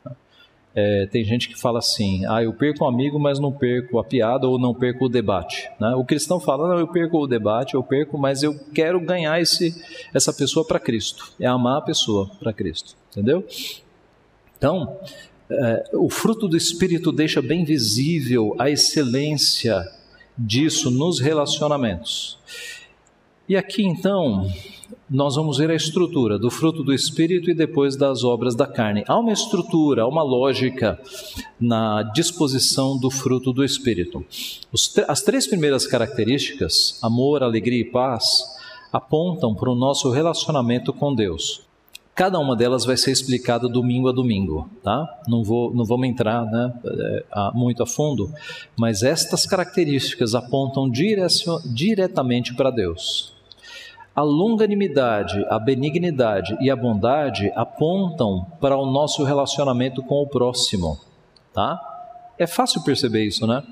Né? 0.04 0.12
É, 0.74 1.06
tem 1.06 1.24
gente 1.24 1.48
que 1.48 1.58
fala 1.58 1.80
assim: 1.80 2.24
ah, 2.26 2.42
eu 2.42 2.52
perco 2.52 2.84
um 2.84 2.88
amigo, 2.88 3.18
mas 3.18 3.38
não 3.38 3.50
perco 3.50 3.98
a 3.98 4.04
piada 4.04 4.46
ou 4.46 4.58
não 4.58 4.72
perco 4.72 5.06
o 5.06 5.08
debate. 5.08 5.68
Né? 5.80 5.94
O 5.96 6.04
cristão 6.04 6.38
fala: 6.38 6.68
não, 6.68 6.78
eu 6.78 6.88
perco 6.88 7.18
o 7.18 7.26
debate, 7.26 7.74
eu 7.74 7.82
perco, 7.82 8.16
mas 8.16 8.42
eu 8.42 8.56
quero 8.72 9.00
ganhar 9.00 9.40
esse, 9.40 9.74
essa 10.14 10.32
pessoa 10.32 10.64
para 10.64 10.78
Cristo. 10.78 11.32
É 11.40 11.46
amar 11.46 11.78
a 11.78 11.82
pessoa 11.82 12.30
para 12.38 12.52
Cristo. 12.52 12.94
Entendeu? 13.10 13.44
Então, 14.56 14.96
é, 15.50 15.90
o 15.94 16.08
fruto 16.08 16.46
do 16.46 16.56
Espírito 16.56 17.10
deixa 17.10 17.42
bem 17.42 17.64
visível 17.64 18.54
a 18.58 18.70
excelência 18.70 19.84
disso 20.38 20.90
nos 20.90 21.18
relacionamentos. 21.18 22.38
E 23.50 23.56
aqui 23.56 23.82
então, 23.82 24.48
nós 25.10 25.34
vamos 25.34 25.58
ver 25.58 25.72
a 25.72 25.74
estrutura 25.74 26.38
do 26.38 26.48
fruto 26.48 26.84
do 26.84 26.94
Espírito 26.94 27.50
e 27.50 27.52
depois 27.52 27.96
das 27.96 28.22
obras 28.22 28.54
da 28.54 28.64
carne. 28.64 29.02
Há 29.08 29.18
uma 29.18 29.32
estrutura, 29.32 30.02
há 30.02 30.06
uma 30.06 30.22
lógica 30.22 30.96
na 31.60 32.04
disposição 32.14 32.96
do 32.96 33.10
fruto 33.10 33.52
do 33.52 33.64
Espírito. 33.64 34.24
as 35.08 35.22
três 35.22 35.48
primeiras 35.48 35.84
características, 35.84 37.00
amor, 37.02 37.42
alegria 37.42 37.80
e 37.80 37.84
paz, 37.84 38.40
apontam 38.92 39.52
para 39.52 39.68
o 39.68 39.74
nosso 39.74 40.12
relacionamento 40.12 40.92
com 40.92 41.12
Deus. 41.12 41.62
Cada 42.14 42.38
uma 42.38 42.54
delas 42.54 42.84
vai 42.84 42.96
ser 42.96 43.10
explicada 43.10 43.68
domingo 43.68 44.08
a 44.08 44.12
domingo, 44.12 44.70
tá? 44.80 45.22
Não, 45.26 45.42
vou, 45.42 45.74
não 45.74 45.84
vamos 45.84 46.06
entrar 46.06 46.44
né, 46.44 46.72
é, 46.84 47.24
muito 47.52 47.82
a 47.82 47.86
fundo, 47.86 48.32
mas 48.76 49.02
estas 49.02 49.44
características 49.44 50.36
apontam 50.36 50.88
diretamente 50.88 52.54
para 52.54 52.70
Deus. 52.70 53.39
A 54.14 54.22
longanimidade, 54.22 55.46
a 55.48 55.58
benignidade 55.58 56.56
e 56.60 56.68
a 56.70 56.76
bondade 56.76 57.52
apontam 57.54 58.44
para 58.60 58.76
o 58.76 58.84
nosso 58.84 59.22
relacionamento 59.22 60.02
com 60.02 60.22
o 60.22 60.26
próximo, 60.26 60.98
tá? 61.54 61.80
É 62.36 62.46
fácil 62.46 62.82
perceber 62.82 63.24
isso, 63.24 63.46
né? 63.46 63.62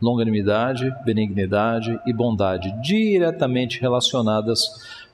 Longanimidade, 0.00 0.94
benignidade 1.04 1.98
e 2.06 2.12
bondade 2.12 2.72
diretamente 2.80 3.80
relacionadas 3.80 4.68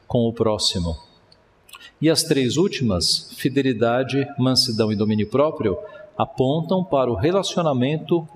com 0.06 0.28
o 0.28 0.32
próximo. 0.32 0.96
E 2.00 2.08
as 2.08 2.22
três 2.22 2.56
últimas, 2.56 3.30
fidelidade, 3.36 4.26
mansidão 4.38 4.92
e 4.92 4.96
domínio 4.96 5.28
próprio, 5.28 5.78
apontam 6.16 6.84
para 6.84 7.10
o 7.10 7.14
relacionamento 7.14 8.28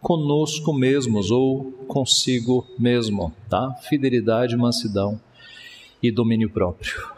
conosco 0.00 0.72
mesmos 0.72 1.30
ou 1.30 1.72
consigo 1.86 2.66
mesmo, 2.78 3.32
tá? 3.48 3.74
Fidelidade, 3.88 4.56
mansidão 4.56 5.20
e 6.02 6.10
domínio 6.10 6.50
próprio. 6.50 7.08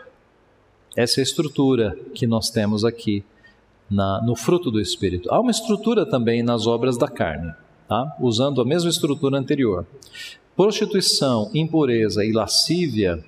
Essa 0.96 1.20
é 1.20 1.22
a 1.22 1.24
estrutura 1.24 1.96
que 2.14 2.26
nós 2.26 2.50
temos 2.50 2.84
aqui 2.84 3.24
na, 3.90 4.22
no 4.22 4.34
fruto 4.34 4.70
do 4.70 4.80
Espírito. 4.80 5.32
Há 5.32 5.40
uma 5.40 5.50
estrutura 5.50 6.06
também 6.06 6.42
nas 6.42 6.66
obras 6.66 6.96
da 6.96 7.08
carne, 7.08 7.52
tá? 7.88 8.16
usando 8.20 8.60
a 8.60 8.64
mesma 8.64 8.90
estrutura 8.90 9.38
anterior. 9.38 9.86
Prostituição, 10.56 11.50
impureza 11.54 12.24
e 12.24 12.32
lascívia 12.32 13.24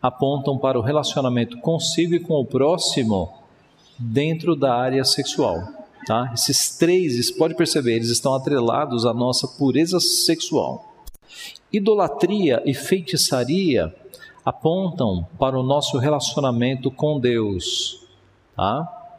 apontam 0.00 0.58
para 0.58 0.78
o 0.78 0.82
relacionamento 0.82 1.58
consigo 1.58 2.14
e 2.14 2.20
com 2.20 2.34
o 2.34 2.44
próximo 2.44 3.32
dentro 3.98 4.54
da 4.54 4.74
área 4.74 5.04
sexual. 5.04 5.85
Tá? 6.06 6.30
Esses 6.32 6.76
três, 6.76 7.32
pode 7.32 7.56
perceber, 7.56 7.96
eles 7.96 8.10
estão 8.10 8.32
atrelados 8.32 9.04
à 9.04 9.12
nossa 9.12 9.48
pureza 9.48 9.98
sexual. 9.98 10.94
Idolatria 11.72 12.62
e 12.64 12.72
feitiçaria 12.72 13.92
apontam 14.44 15.26
para 15.36 15.58
o 15.58 15.64
nosso 15.64 15.98
relacionamento 15.98 16.92
com 16.92 17.18
Deus. 17.18 18.06
Tá? 18.54 19.18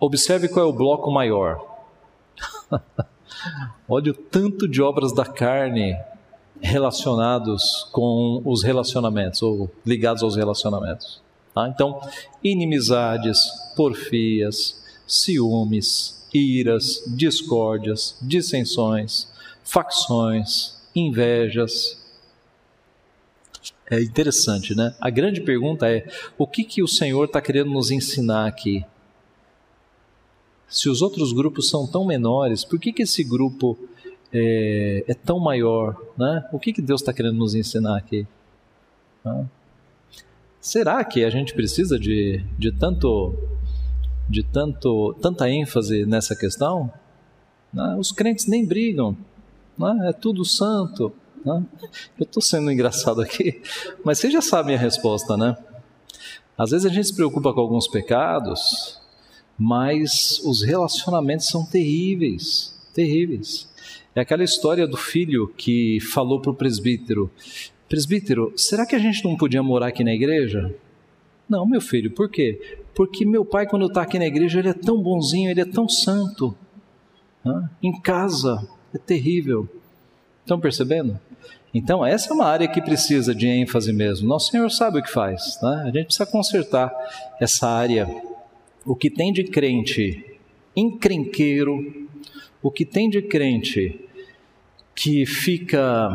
Observe 0.00 0.48
qual 0.48 0.64
é 0.64 0.68
o 0.68 0.72
bloco 0.72 1.10
maior. 1.10 1.66
Olha 3.86 4.12
o 4.12 4.14
tanto 4.14 4.66
de 4.66 4.80
obras 4.80 5.12
da 5.12 5.26
carne 5.26 6.00
relacionados 6.62 7.86
com 7.92 8.40
os 8.42 8.62
relacionamentos, 8.62 9.42
ou 9.42 9.70
ligados 9.84 10.22
aos 10.22 10.36
relacionamentos. 10.36 11.20
Tá? 11.54 11.68
Então, 11.68 12.00
inimizades, 12.42 13.38
porfias, 13.76 14.79
ciúmes, 15.10 16.24
iras, 16.32 17.02
discórdias, 17.06 18.16
dissensões, 18.22 19.28
facções, 19.64 20.80
invejas. 20.94 22.00
É 23.90 24.00
interessante, 24.00 24.74
né? 24.74 24.94
A 25.00 25.10
grande 25.10 25.40
pergunta 25.40 25.90
é: 25.90 26.06
o 26.38 26.46
que, 26.46 26.62
que 26.62 26.82
o 26.82 26.88
Senhor 26.88 27.24
está 27.24 27.40
querendo 27.40 27.70
nos 27.70 27.90
ensinar 27.90 28.46
aqui? 28.46 28.84
Se 30.68 30.88
os 30.88 31.02
outros 31.02 31.32
grupos 31.32 31.68
são 31.68 31.84
tão 31.86 32.06
menores, 32.06 32.64
por 32.64 32.78
que, 32.78 32.92
que 32.92 33.02
esse 33.02 33.24
grupo 33.24 33.76
é, 34.32 35.04
é 35.08 35.14
tão 35.14 35.40
maior? 35.40 36.00
Né? 36.16 36.48
O 36.52 36.60
que, 36.60 36.72
que 36.72 36.80
Deus 36.80 37.00
está 37.00 37.12
querendo 37.12 37.36
nos 37.36 37.56
ensinar 37.56 37.96
aqui? 37.98 38.24
Será 40.60 41.02
que 41.04 41.24
a 41.24 41.30
gente 41.30 41.52
precisa 41.54 41.98
de, 41.98 42.44
de 42.56 42.70
tanto 42.70 43.34
de 44.30 44.44
tanto, 44.44 45.12
tanta 45.20 45.50
ênfase 45.50 46.06
nessa 46.06 46.36
questão, 46.36 46.90
né? 47.74 47.96
os 47.98 48.12
crentes 48.12 48.46
nem 48.46 48.64
brigam, 48.64 49.16
né? 49.76 50.08
é 50.08 50.12
tudo 50.12 50.44
santo. 50.44 51.12
Né? 51.44 51.64
Eu 52.18 52.24
estou 52.24 52.40
sendo 52.40 52.70
engraçado 52.70 53.20
aqui, 53.20 53.60
mas 54.04 54.18
vocês 54.18 54.32
já 54.32 54.40
sabem 54.40 54.76
a 54.76 54.78
resposta, 54.78 55.36
né? 55.36 55.56
Às 56.56 56.70
vezes 56.70 56.86
a 56.86 56.90
gente 56.90 57.08
se 57.08 57.14
preocupa 57.14 57.52
com 57.52 57.60
alguns 57.60 57.88
pecados, 57.88 59.00
mas 59.58 60.40
os 60.44 60.62
relacionamentos 60.62 61.48
são 61.48 61.64
terríveis, 61.64 62.78
terríveis. 62.94 63.68
É 64.14 64.20
aquela 64.20 64.44
história 64.44 64.86
do 64.86 64.96
filho 64.96 65.48
que 65.56 65.98
falou 66.00 66.40
para 66.40 66.50
o 66.50 66.54
presbítero: 66.54 67.30
Presbítero, 67.88 68.52
será 68.56 68.84
que 68.84 68.94
a 68.94 68.98
gente 68.98 69.24
não 69.24 69.36
podia 69.36 69.62
morar 69.62 69.88
aqui 69.88 70.04
na 70.04 70.12
igreja? 70.12 70.72
Não, 71.50 71.66
meu 71.66 71.80
filho, 71.80 72.12
por 72.12 72.30
quê? 72.30 72.78
Porque 72.94 73.26
meu 73.26 73.44
pai, 73.44 73.66
quando 73.66 73.86
está 73.86 74.02
aqui 74.02 74.20
na 74.20 74.26
igreja, 74.26 74.60
ele 74.60 74.68
é 74.68 74.72
tão 74.72 75.02
bonzinho, 75.02 75.50
ele 75.50 75.60
é 75.60 75.64
tão 75.64 75.88
santo. 75.88 76.56
Né? 77.44 77.68
Em 77.82 78.00
casa, 78.00 78.68
é 78.94 78.98
terrível. 78.98 79.68
Estão 80.42 80.60
percebendo? 80.60 81.18
Então, 81.74 82.06
essa 82.06 82.30
é 82.30 82.32
uma 82.32 82.46
área 82.46 82.68
que 82.68 82.80
precisa 82.80 83.34
de 83.34 83.48
ênfase 83.48 83.92
mesmo. 83.92 84.28
Nosso 84.28 84.52
Senhor 84.52 84.70
sabe 84.70 85.00
o 85.00 85.02
que 85.02 85.10
faz. 85.10 85.58
Né? 85.60 85.82
A 85.86 85.90
gente 85.90 86.06
precisa 86.06 86.26
consertar 86.26 86.92
essa 87.40 87.68
área. 87.68 88.08
O 88.86 88.94
que 88.94 89.10
tem 89.10 89.32
de 89.32 89.42
crente 89.42 90.24
encrenqueiro, 90.76 92.08
o 92.62 92.70
que 92.70 92.84
tem 92.84 93.10
de 93.10 93.22
crente 93.22 94.00
que 94.94 95.26
fica 95.26 96.10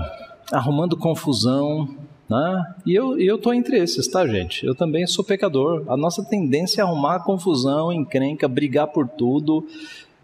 arrumando 0.51 0.95
confusão, 0.95 1.95
né? 2.29 2.75
E 2.85 2.93
eu 2.95 3.17
estou 3.17 3.53
entre 3.53 3.77
esses, 3.77 4.07
tá, 4.07 4.25
gente? 4.27 4.65
Eu 4.65 4.73
também 4.73 5.05
sou 5.05 5.23
pecador. 5.23 5.83
A 5.87 5.95
nossa 5.95 6.23
tendência 6.23 6.81
é 6.81 6.83
arrumar 6.83 7.19
confusão, 7.19 7.93
encrenca, 7.93 8.47
brigar 8.47 8.87
por 8.87 9.07
tudo, 9.07 9.67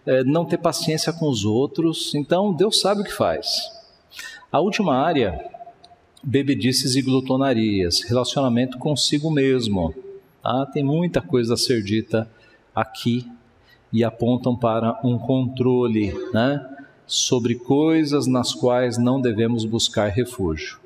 é, 0.05 0.23
não 0.23 0.45
ter 0.45 0.57
paciência 0.57 1.13
com 1.13 1.29
os 1.29 1.45
outros. 1.45 2.13
Então, 2.15 2.53
Deus 2.53 2.79
sabe 2.79 3.01
o 3.01 3.03
que 3.03 3.13
faz. 3.13 3.71
A 4.51 4.59
última 4.59 4.95
área 4.95 5.51
bebedices 6.23 6.95
e 6.95 7.01
glutonarias, 7.01 8.01
relacionamento 8.01 8.77
consigo 8.77 9.31
mesmo. 9.31 9.93
Tá? 10.41 10.65
Tem 10.67 10.83
muita 10.83 11.21
coisa 11.21 11.53
a 11.53 11.57
ser 11.57 11.83
dita 11.83 12.29
aqui 12.75 13.27
e 13.91 14.03
apontam 14.03 14.55
para 14.55 14.99
um 15.03 15.17
controle 15.17 16.13
né, 16.33 16.65
sobre 17.05 17.55
coisas 17.55 18.27
nas 18.27 18.53
quais 18.53 18.97
não 18.97 19.19
devemos 19.19 19.65
buscar 19.65 20.09
refúgio. 20.09 20.80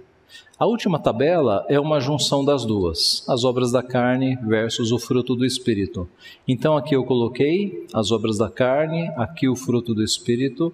A 0.58 0.66
última 0.66 0.98
tabela 0.98 1.66
é 1.68 1.78
uma 1.78 2.00
junção 2.00 2.46
das 2.46 2.64
duas, 2.64 3.26
as 3.28 3.44
obras 3.44 3.74
da 3.74 3.84
carne 3.84 4.38
versus 4.38 4.90
o 4.94 4.98
fruto 4.98 5.36
do 5.36 5.46
Espírito. 5.46 6.08
Então 6.48 6.78
aqui 6.78 6.96
eu 6.96 7.04
coloquei 7.04 7.86
as 7.94 8.10
obras 8.10 8.38
da 8.38 8.50
carne, 8.50 9.12
aqui 9.18 9.50
o 9.50 9.56
fruto 9.56 9.94
do 9.94 10.02
Espírito 10.02 10.74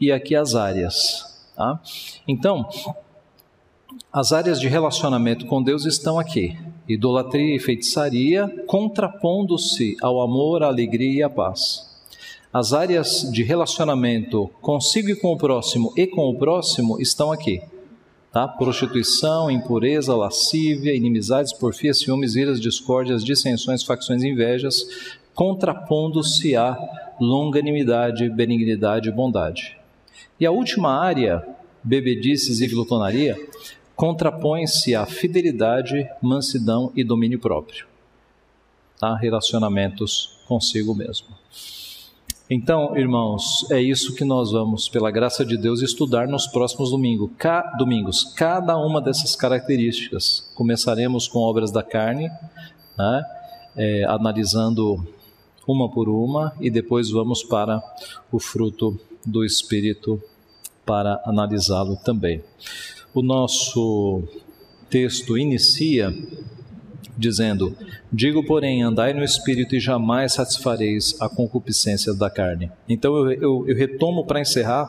e 0.00 0.10
aqui 0.10 0.34
as 0.34 0.56
áreas. 0.56 1.46
Tá? 1.54 1.80
Então, 2.26 2.68
as 4.12 4.32
áreas 4.32 4.58
de 4.58 4.66
relacionamento 4.66 5.46
com 5.46 5.62
Deus 5.62 5.84
estão 5.84 6.18
aqui: 6.18 6.58
idolatria 6.88 7.54
e 7.54 7.60
feitiçaria, 7.60 8.48
contrapondo-se 8.66 9.96
ao 10.02 10.20
amor, 10.20 10.64
a 10.64 10.66
alegria 10.66 11.20
e 11.20 11.22
a 11.22 11.30
paz. 11.30 11.88
As 12.52 12.72
áreas 12.72 13.30
de 13.32 13.44
relacionamento 13.44 14.50
consigo 14.60 15.10
e 15.10 15.14
com 15.14 15.32
o 15.32 15.38
próximo 15.38 15.92
e 15.96 16.04
com 16.04 16.28
o 16.28 16.36
próximo 16.36 17.00
estão 17.00 17.30
aqui. 17.30 17.62
Tá? 18.34 18.48
Prostituição, 18.48 19.48
impureza, 19.48 20.16
lascívia, 20.16 20.92
inimizades, 20.92 21.52
porfias, 21.52 22.00
ciúmes, 22.00 22.34
iras, 22.34 22.60
discórdias, 22.60 23.24
dissensões, 23.24 23.84
facções 23.84 24.24
invejas, 24.24 25.14
contrapondo-se 25.36 26.56
à 26.56 26.76
longanimidade, 27.20 28.28
benignidade 28.28 29.08
e 29.08 29.12
bondade. 29.12 29.78
E 30.40 30.44
a 30.44 30.50
última 30.50 31.00
área, 31.00 31.46
bebedices 31.80 32.60
e 32.60 32.66
glutonaria, 32.66 33.36
contrapõe-se 33.94 34.96
à 34.96 35.06
fidelidade, 35.06 36.08
mansidão 36.20 36.90
e 36.96 37.04
domínio 37.04 37.38
próprio. 37.38 37.86
Tá? 38.98 39.14
Relacionamentos 39.14 40.40
consigo 40.48 40.92
mesmo. 40.92 41.28
Então, 42.48 42.94
irmãos, 42.94 43.66
é 43.70 43.80
isso 43.80 44.14
que 44.14 44.24
nós 44.24 44.52
vamos, 44.52 44.86
pela 44.86 45.10
graça 45.10 45.46
de 45.46 45.56
Deus, 45.56 45.80
estudar 45.80 46.28
nos 46.28 46.46
próximos 46.46 46.90
domingo, 46.90 47.32
ca, 47.38 47.62
domingos. 47.78 48.34
Cada 48.36 48.76
uma 48.76 49.00
dessas 49.00 49.34
características. 49.34 50.52
Começaremos 50.54 51.26
com 51.26 51.38
obras 51.38 51.70
da 51.70 51.82
carne, 51.82 52.30
né? 52.98 53.24
é, 53.74 54.04
analisando 54.04 55.06
uma 55.66 55.90
por 55.90 56.06
uma, 56.06 56.52
e 56.60 56.68
depois 56.68 57.10
vamos 57.10 57.42
para 57.42 57.82
o 58.30 58.38
fruto 58.38 59.00
do 59.24 59.42
Espírito 59.42 60.22
para 60.84 61.22
analisá-lo 61.24 61.96
também. 61.96 62.44
O 63.14 63.22
nosso 63.22 64.22
texto 64.90 65.38
inicia 65.38 66.14
dizendo: 67.16 67.76
Digo, 68.12 68.44
porém, 68.44 68.82
andai 68.82 69.12
no 69.12 69.24
espírito 69.24 69.74
e 69.74 69.80
jamais 69.80 70.32
satisfareis 70.32 71.16
a 71.20 71.28
concupiscência 71.28 72.14
da 72.14 72.30
carne. 72.30 72.70
Então 72.88 73.16
eu, 73.16 73.32
eu, 73.32 73.68
eu 73.68 73.76
retomo 73.76 74.24
para 74.24 74.40
encerrar 74.40 74.86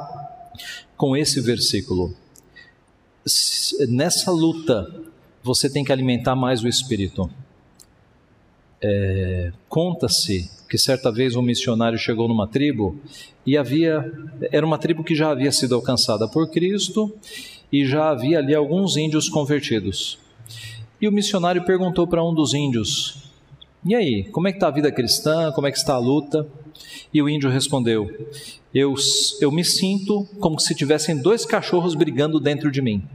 com 0.98 1.16
esse 1.16 1.42
versículo. 1.42 2.14
Nessa 3.90 4.32
luta, 4.32 4.94
você 5.44 5.70
tem 5.70 5.84
que 5.84 5.92
alimentar 5.92 6.36
mais 6.36 6.64
o 6.64 6.68
espírito. 6.68 7.30
É, 8.82 9.52
Conta-se 9.68 10.50
que 10.70 10.78
certa 10.78 11.12
vez 11.12 11.36
um 11.36 11.42
missionário 11.42 11.98
chegou 11.98 12.28
numa 12.28 12.48
tribo 12.48 13.00
e 13.46 13.58
havia 13.58 14.12
era 14.52 14.66
uma 14.66 14.78
tribo 14.78 15.04
que 15.04 15.16
já 15.16 15.30
havia 15.30 15.52
sido 15.52 15.76
alcançada 15.76 16.28
por 16.28 16.50
Cristo 16.50 17.16
e 17.72 17.86
já 17.86 18.10
havia 18.10 18.40
ali 18.40 18.54
alguns 18.54 18.98
índios 18.98 19.30
convertidos. 19.30 20.18
E 21.06 21.08
o 21.08 21.12
missionário 21.12 21.64
perguntou 21.64 22.08
para 22.08 22.24
um 22.24 22.34
dos 22.34 22.56
índios: 22.56 23.30
E 23.86 23.94
aí, 23.94 24.24
como 24.32 24.48
é 24.48 24.52
que 24.52 24.58
está 24.58 24.70
a 24.70 24.72
vida 24.72 24.92
cristã? 24.92 25.52
Como 25.52 25.68
é 25.68 25.72
que 25.72 25.78
está 25.78 25.94
a 25.94 26.00
luta? 26.00 26.48
E 27.14 27.22
o 27.22 27.30
índio 27.30 27.48
respondeu: 27.48 28.10
Eu, 28.74 28.96
eu 29.40 29.52
me 29.52 29.64
sinto 29.64 30.28
como 30.40 30.60
se 30.60 30.74
tivessem 30.74 31.22
dois 31.22 31.46
cachorros 31.46 31.94
brigando 31.94 32.40
dentro 32.40 32.72
de 32.72 32.82
mim. 32.82 33.08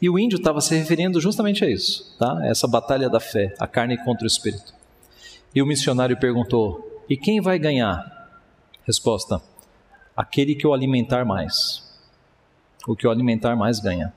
E 0.00 0.08
o 0.08 0.16
índio 0.16 0.36
estava 0.36 0.60
se 0.60 0.72
referindo 0.76 1.20
justamente 1.20 1.64
a 1.64 1.68
isso, 1.68 2.14
tá? 2.16 2.38
Essa 2.44 2.68
batalha 2.68 3.10
da 3.10 3.18
fé, 3.18 3.52
a 3.58 3.66
carne 3.66 3.98
contra 4.04 4.22
o 4.22 4.28
espírito. 4.28 4.72
E 5.52 5.60
o 5.60 5.66
missionário 5.66 6.20
perguntou: 6.20 7.04
E 7.10 7.16
quem 7.16 7.40
vai 7.40 7.58
ganhar? 7.58 8.30
Resposta: 8.86 9.42
Aquele 10.16 10.54
que 10.54 10.68
o 10.68 10.72
alimentar 10.72 11.24
mais 11.24 11.90
o 12.86 12.94
que 12.94 13.08
o 13.08 13.10
alimentar 13.10 13.56
mais 13.56 13.80
ganha. 13.80 14.14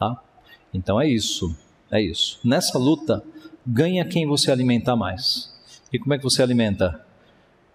Tá? 0.00 0.20
Então 0.72 1.00
é 1.00 1.08
isso, 1.08 1.56
é 1.90 2.00
isso. 2.00 2.38
Nessa 2.44 2.78
luta, 2.78 3.22
ganha 3.66 4.04
quem 4.04 4.26
você 4.26 4.50
alimentar 4.50 4.96
mais. 4.96 5.52
E 5.92 5.98
como 5.98 6.14
é 6.14 6.18
que 6.18 6.24
você 6.24 6.42
alimenta? 6.42 7.04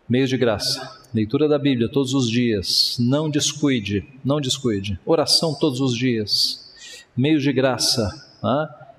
Meios 0.08 0.30
de 0.30 0.38
graça. 0.38 1.02
Leitura 1.14 1.48
da 1.48 1.58
Bíblia 1.58 1.89
todos 1.89 2.14
os 2.14 2.30
dias. 2.30 2.98
Não 3.00 3.30
descuide, 3.30 4.06
não 4.24 4.41
descuide. 4.41 5.00
Oração 5.06 5.54
todos 5.54 5.80
os 5.80 5.96
dias. 5.98 6.72
Meios 7.16 7.41
de 7.41 7.54
graça. 7.54 8.10
Tá? 8.41 8.94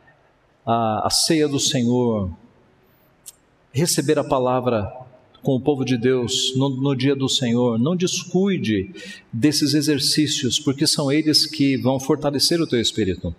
A, 0.64 1.06
a 1.06 1.10
ceia 1.10 1.46
do 1.46 1.60
Senhor. 1.60 2.30
Receber 3.72 4.18
a 4.18 4.24
palavra 4.24 4.92
com 5.42 5.54
o 5.54 5.60
povo 5.60 5.84
de 5.84 5.98
Deus 5.98 6.54
no, 6.56 6.70
no, 6.70 6.96
dia 6.96 7.14
do 7.14 7.28
Senhor. 7.28 7.78
Não 7.78 7.94
descuide 7.94 8.90
desses 9.32 9.74
exercícios, 9.74 10.58
porque 10.58 10.86
são 10.86 11.12
eles 11.12 11.44
que 11.44 11.76
vão 11.76 12.00
fortalecer 12.00 12.60
o 12.60 12.66
teu 12.66 12.80
espírito. 12.80 13.34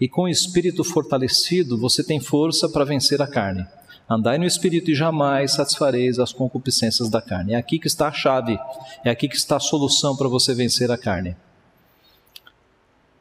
E 0.00 0.08
com 0.08 0.22
o 0.22 0.28
espírito 0.28 0.82
fortalecido, 0.82 1.78
você 1.78 2.02
tem 2.02 2.20
força 2.20 2.68
para 2.68 2.84
vencer 2.84 3.20
a 3.22 3.26
carne. 3.26 3.66
Andai 4.08 4.38
no 4.38 4.44
espírito 4.44 4.90
e 4.90 4.94
jamais 4.94 5.52
satisfareis 5.52 6.18
as 6.18 6.32
concupiscências 6.32 7.08
da 7.08 7.22
carne. 7.22 7.52
É 7.52 7.56
aqui 7.56 7.78
que 7.78 7.86
está 7.86 8.08
a 8.08 8.12
chave, 8.12 8.58
é 9.04 9.10
aqui 9.10 9.28
que 9.28 9.36
está 9.36 9.56
a 9.56 9.60
solução 9.60 10.16
para 10.16 10.28
você 10.28 10.52
vencer 10.52 10.90
a 10.90 10.98
carne. 10.98 11.36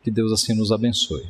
Que 0.03 0.09
Deus 0.09 0.31
assim 0.31 0.55
nos 0.55 0.71
abençoe. 0.71 1.27